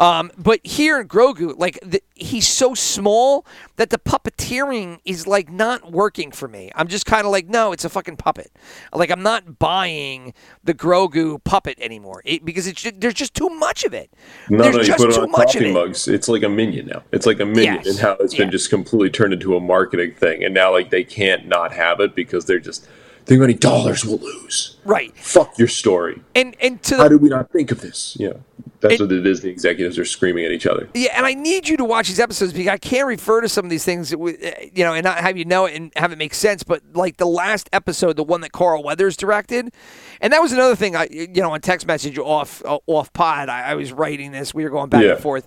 [0.00, 3.44] Um, but here in Grogu, like the, he's so small
[3.76, 6.72] that the puppeteering is like not working for me.
[6.74, 8.50] I'm just kind of like, no, it's a fucking puppet.
[8.94, 10.32] Like I'm not buying
[10.64, 14.10] the Grogu puppet anymore it, because it's there's just too much of it.
[14.48, 15.74] No, there's no, you just put it too on much of coffee it.
[15.74, 16.08] mugs.
[16.08, 17.02] It's like a minion now.
[17.12, 17.86] It's like a minion, Yes.
[17.88, 20.42] and how it's been just completely turned into a marketing thing.
[20.44, 22.88] And now, like, they can't not have it because they're just
[23.30, 24.76] think of any dollars we'll lose.
[24.84, 25.16] Right.
[25.16, 26.20] Fuck your story.
[26.34, 28.16] And and to How did we not think of this?
[28.18, 28.32] Yeah,
[28.80, 30.88] that's It- what the Disney executives are screaming at each other.
[30.94, 33.64] Yeah, and I need you to watch these episodes because I can't refer to some
[33.64, 36.10] of these things, that uh, you know, and not have you know it and have
[36.12, 36.62] it make sense.
[36.64, 39.72] But like the last episode, the one that Carl Weathers directed,
[40.20, 40.96] and that was another thing.
[40.96, 44.52] I, you know, on text message off uh, off pod, I, I was writing this.
[44.52, 45.12] We were going back Yeah.
[45.12, 45.46] and forth,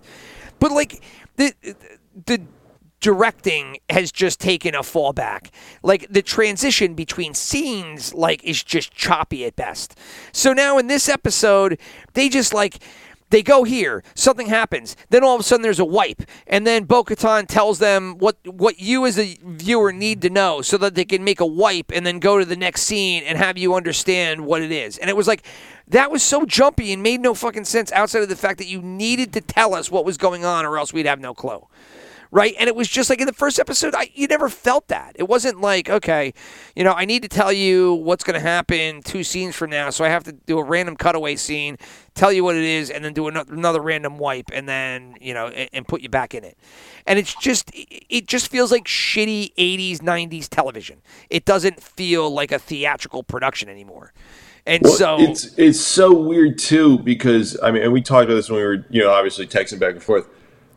[0.60, 1.02] but like
[1.36, 1.54] the
[2.26, 2.42] the
[3.04, 5.52] directing has just taken a fall back.
[5.84, 10.00] Like the transition between scenes like is just choppy at best.
[10.32, 11.80] So now in this episode,
[12.14, 12.80] they just like
[13.30, 16.86] they go here, something happens, then all of a sudden there's a wipe, and then
[16.86, 21.04] Bo tells them what what you as a viewer need to know so that they
[21.04, 24.46] can make a wipe and then go to the next scene and have you understand
[24.46, 24.98] what it is.
[24.98, 25.44] And it was like
[25.90, 28.82] that was so jumpy and made no fucking sense outside of the fact that you
[28.82, 31.68] needed to tell us what was going on or else we'd have no clue
[32.34, 32.56] right?
[32.60, 35.16] And it was just like in the first episode, I you never felt that.
[35.20, 36.34] It wasn't like, okay,
[36.76, 39.92] you know, I need to tell you what's going to happen two scenes from now,
[39.92, 41.78] so I have to do a random cutaway scene,
[42.16, 45.36] tell you what it is, and then do another, another random wipe, and then you
[45.36, 46.58] know, and, and put you back in it.
[47.06, 51.04] And it's just, it just feels like shitty '80s, '90s television.
[51.30, 54.12] It doesn't feel like a theatrical production anymore.
[54.66, 58.36] And Well, so, it's it's so weird too because I mean, and we talked about
[58.36, 60.28] this when we were you know obviously texting back and forth,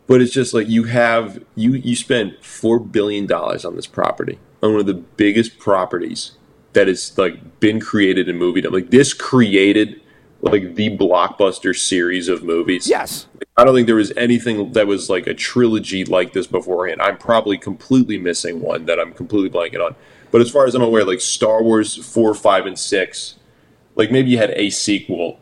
[0.07, 4.39] but it's just like you have you you spent four billion dollars on this property
[4.63, 6.31] on one of the biggest properties
[6.73, 8.61] that has like been created in movie.
[8.61, 8.73] Time.
[8.73, 10.01] Like this created
[10.41, 12.87] like the blockbuster series of movies.
[12.87, 13.27] yes,
[13.57, 17.01] I don't think there was anything that was like a trilogy like this beforehand.
[17.01, 19.95] I'm probably completely missing one that I'm completely blanking on.
[20.29, 23.35] But as far as I'm aware, like Star Wars 4, 5, and 6,
[23.95, 25.39] like maybe you had a sequel,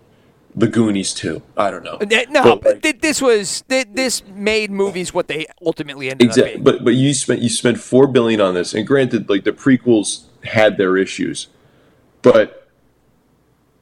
[0.58, 1.42] The Goonies too.
[1.58, 1.98] I don't know.
[2.30, 6.32] No, But, like, th- this was th- this made movies what they ultimately ended up
[6.32, 6.64] Exactly, being.
[6.64, 10.24] but but you spent you spent four billion on this, and granted, like the prequels
[10.46, 11.48] had their issues,
[12.22, 12.70] but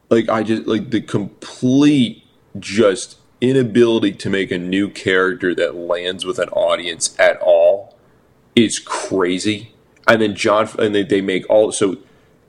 [0.09, 2.24] like I just like the complete
[2.59, 7.95] just inability to make a new character that lands with an audience at all
[8.55, 9.74] is crazy.
[10.07, 11.97] And then John and they, they make all so.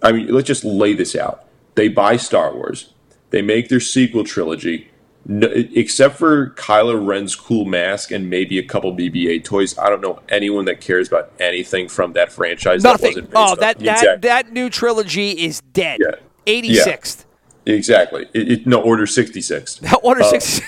[0.02, 1.44] I mean, let's just lay this out.
[1.74, 2.90] They buy Star Wars.
[3.34, 4.86] They make their sequel trilogy.
[5.26, 10.00] No, except for Kylo Ren's cool mask and maybe a couple BB-8 toys, I don't
[10.00, 12.84] know anyone that cares about anything from that franchise.
[12.84, 13.08] That Nothing.
[13.08, 14.28] wasn't Oh, that that Exactly.
[14.28, 15.98] that new trilogy is dead.
[16.00, 16.14] Yeah.
[16.46, 17.26] Eighty sixth.
[17.66, 18.28] exactly.
[18.34, 19.80] It, it, no, Order sixty six.
[20.04, 20.60] Order six.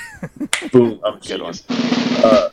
[0.72, 0.98] Boom.
[1.04, 1.62] I'm a genius.
[1.70, 2.50] Uh,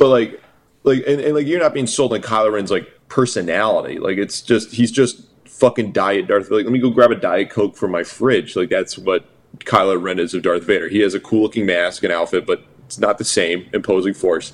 [0.00, 0.42] but like,
[0.82, 4.00] like, and, and like, you're not being sold on Kylo Ren's like personality.
[4.00, 5.22] Like, it's just he's just
[5.60, 6.50] fucking diet Darth.
[6.50, 8.56] Like, let me go grab a diet coke from my fridge.
[8.56, 9.24] Like, that's what
[9.58, 10.88] Kylo Ren is of Darth Vader.
[10.88, 14.52] He has a cool looking mask and outfit, but it's not the same imposing force.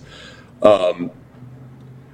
[0.62, 1.10] Um,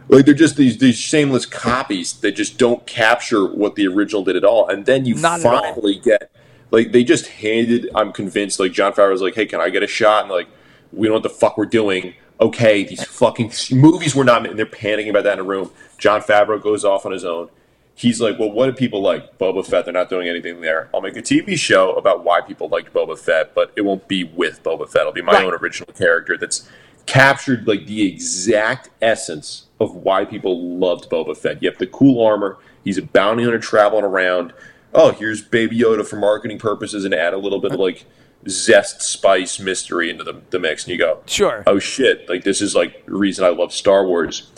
[0.09, 4.37] like they're just these these shameless copies that just don't capture what the original did
[4.37, 4.69] at all.
[4.69, 6.31] And then you Not finally get
[6.71, 7.89] like they just handed.
[7.95, 8.61] I'm convinced.
[8.61, 10.49] Like Jon Favreau was like, "Hey, can I get a shot?" And like,
[10.93, 12.15] we know what the fuck we're doing.
[12.41, 14.47] Okay, these fucking movies were not.
[14.47, 15.71] And they're panicking about that in a room.
[15.99, 17.49] Jon Favreau goes off on his own.
[17.95, 19.39] He's like, "Well, what do people like?
[19.39, 19.85] Boba Fett.
[19.85, 20.89] They're not doing anything there.
[20.95, 24.25] I'll make a TV show about why people liked Boba Fett, but it won't be
[24.25, 25.03] with Boba Fett.
[25.03, 25.45] It'll be my Right.
[25.45, 26.69] own original character that's
[27.07, 31.63] captured like the exact essence of why people loved Boba Fett.
[31.63, 32.57] You have the cool armor.
[32.85, 34.53] He's a bounty hunter traveling around.
[34.95, 38.05] Oh, here's Baby Yoda for marketing purposes, and add a little bit of like
[38.49, 41.63] zest, spice, mystery into the, the mix, and you go, Sure.
[41.67, 44.51] oh shit, like this is like the reason I love Star Wars.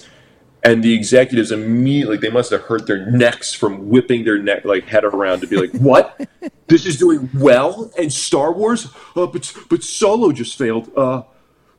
[0.64, 4.84] And the executives immediately they must have hurt their necks from whipping their neck like
[4.84, 6.18] head around to be like, "What?
[6.68, 10.90] this is doing well?" And Star Wars, uh, but but Solo just failed.
[10.96, 11.24] Uh,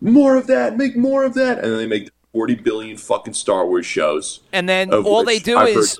[0.02, 3.66] more of that, make more of that, and then they make forty billion fucking Star
[3.66, 4.42] Wars shows.
[4.54, 5.98] and then all they do I've is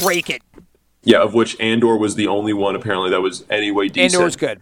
[0.00, 0.42] break it.
[1.02, 4.14] Yeah, of which Andor was the only one apparently that was anyway decent.
[4.20, 4.60] Andor's good.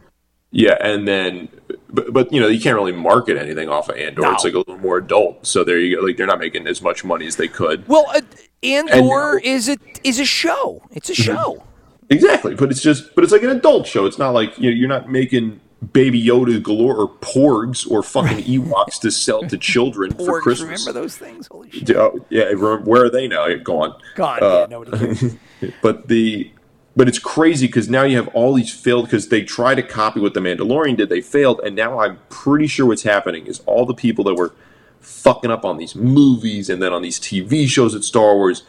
[0.51, 1.49] Yeah, and then,
[1.91, 4.23] but, but you know, you can't really market anything off of Andor.
[4.23, 4.33] No.
[4.33, 5.47] It's like a little more adult.
[5.47, 6.03] So there you go.
[6.03, 7.87] Like they're not making as much money as they could.
[7.87, 8.23] Well, uh,
[8.63, 10.83] Andor And now- is a is a show.
[10.91, 11.65] It's a show.
[12.11, 14.07] Exactly, but it's just, but it's like an adult show.
[14.07, 15.61] It's not like you know, you're not making
[15.93, 20.87] Baby Yoda galore or porgs or fucking Ewoks to sell to children for Christmas.
[20.87, 21.47] remember those things?
[21.49, 21.95] Holy shit!
[21.95, 23.47] Oh, yeah, where are they now?
[23.57, 23.95] Gone.
[24.17, 25.39] God, Uh, yeah, nobody.
[25.83, 26.51] But the
[26.99, 30.19] but it's crazy because now you have all these failed because they tried to copy
[30.19, 31.09] what the Mandalorian did.
[31.09, 34.53] They failed, and now I'm pretty sure what's happening is all the people that were
[35.01, 38.65] fucking up on these movies and then on these TV shows at Star Wars,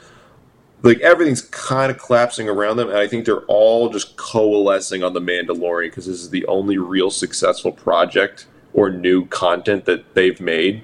[0.84, 5.13] like everything's kind of collapsing around them, and I think they're all just coalescing on
[5.13, 10.39] the Mandalorian because this is the only real successful project or new content that they've
[10.39, 10.84] made.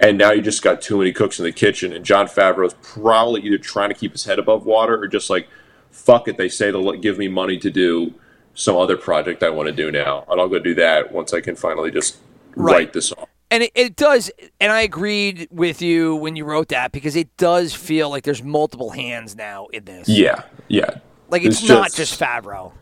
[0.00, 3.40] And now you just got too many cooks in the kitchen, and Jon Favreau's probably
[3.40, 5.48] either trying to keep his head above water or just like,
[5.90, 6.36] fuck it.
[6.36, 8.14] They say they'll give me money to do
[8.54, 11.40] some other project I want to do now, and I'll go do that once I
[11.40, 12.18] can finally just
[12.56, 12.72] Right.
[12.74, 13.28] write this off.
[13.50, 14.30] And it, it does,
[14.60, 18.42] and I agreed with you when you wrote that because it does feel like there's
[18.42, 20.08] multiple hands now in this.
[20.08, 20.98] Yeah, yeah.
[21.30, 22.72] Like it's, not just Favreau.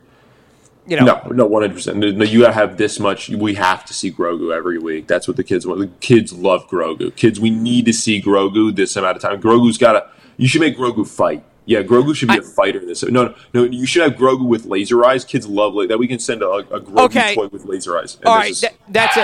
[0.87, 1.97] You know, No, no, one hundred percent.
[1.97, 3.29] No, you gotta have this much.
[3.29, 5.05] We have to see Grogu every week.
[5.07, 5.79] That's what the kids want.
[5.81, 7.13] The kids love Grogu.
[7.15, 9.41] Kids, we need to see Grogu this amount of time.
[9.41, 10.09] Grogu's gotta.
[10.37, 11.43] You should make Grogu fight.
[11.67, 12.79] Yeah, Grogu should be a fighter.
[12.79, 13.63] in This no, no, no.
[13.65, 15.23] You should have Grogu with laser eyes.
[15.25, 15.99] Kids love la- that.
[15.99, 17.35] We can send a, a Grogu Okay.
[17.35, 18.17] toy with laser eyes.
[18.25, 19.23] All right, is- tha- that's it.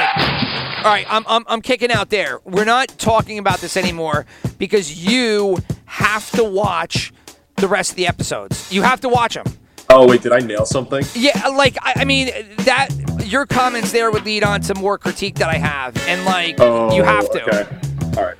[0.85, 2.41] All right, I'm, I'm, I'm kicking out there.
[2.43, 4.25] We're not talking about this anymore
[4.57, 7.13] because you have to watch
[7.55, 8.69] the rest of the episodes.
[8.73, 9.45] You have to watch them.
[9.89, 11.05] oh wait, did I nail something?
[11.15, 12.27] Yeah, like I, I mean
[12.65, 12.89] that
[13.25, 16.93] your comments there would lead on to more critique that I have, and like Oh,
[16.93, 18.17] you have to, Okay.
[18.17, 18.35] All right.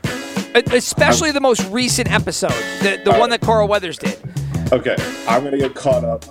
[0.56, 2.52] Especially the most recent episode,
[2.82, 4.20] the the one that Carl Weathers did.
[4.72, 4.96] Okay.
[5.28, 6.26] I'm gonna get caught up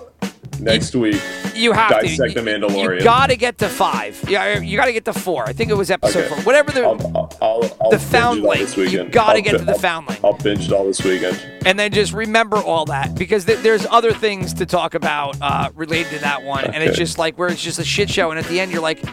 [0.59, 1.21] next week.
[1.55, 2.17] You have Dissect to.
[2.23, 2.97] Dissect the Mandalorian.
[2.99, 4.23] You got to get to five.
[4.27, 5.43] Yeah, you got to get to four.
[5.47, 6.29] I think it was episode Okay.
[6.35, 6.43] four.
[6.43, 6.83] Whatever the.
[6.83, 8.59] I'll, I'll, I'll, I'll The binge it all Foundling.
[8.59, 10.19] this You gotta I'll get to the I'll- Foundling.
[10.23, 11.39] I'll binge it all this weekend.
[11.65, 15.69] and then just remember all that because th- there's other things to talk about uh,
[15.75, 18.39] related to that one, and it's just like where it's just a shit show, and
[18.39, 19.03] at the end you're like,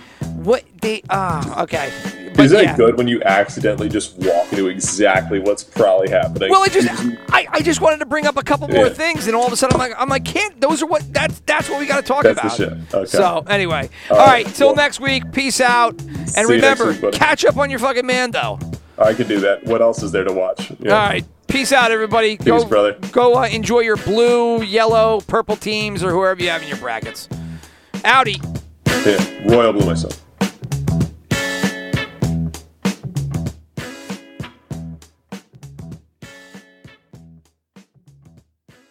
[0.45, 1.03] what they?
[1.11, 1.93] Ah, okay.
[2.35, 2.77] But Is that yeah.
[2.77, 6.51] good when you accidentally just walk into exactly what's probably happening?
[6.51, 6.89] Well, I just
[7.29, 8.93] I, I just wanted to bring up a couple more Yeah.
[8.93, 11.41] things, and all of a sudden I'm like I'm like can't those are what that's
[11.41, 12.57] that's what we got to talk That's the about.
[12.89, 12.95] shit.
[12.95, 13.07] Okay.
[13.07, 15.31] So anyway, All all right, right, till next week.
[15.33, 18.59] Peace out, and you next remember, week, catch up on your fucking Mando.
[18.99, 19.65] I can do that.
[19.65, 20.71] What else is there to watch?
[20.79, 20.93] Yeah.
[20.93, 21.25] All right.
[21.49, 22.37] Peace out, everybody.
[22.37, 22.97] Peace, go, brother.
[23.11, 27.29] Go uh, enjoy your blue, yellow, purple teams or whoever you have in your brackets.
[28.05, 28.41] Audi.
[28.87, 29.19] Yeah.
[29.47, 30.23] Royal Blue myself.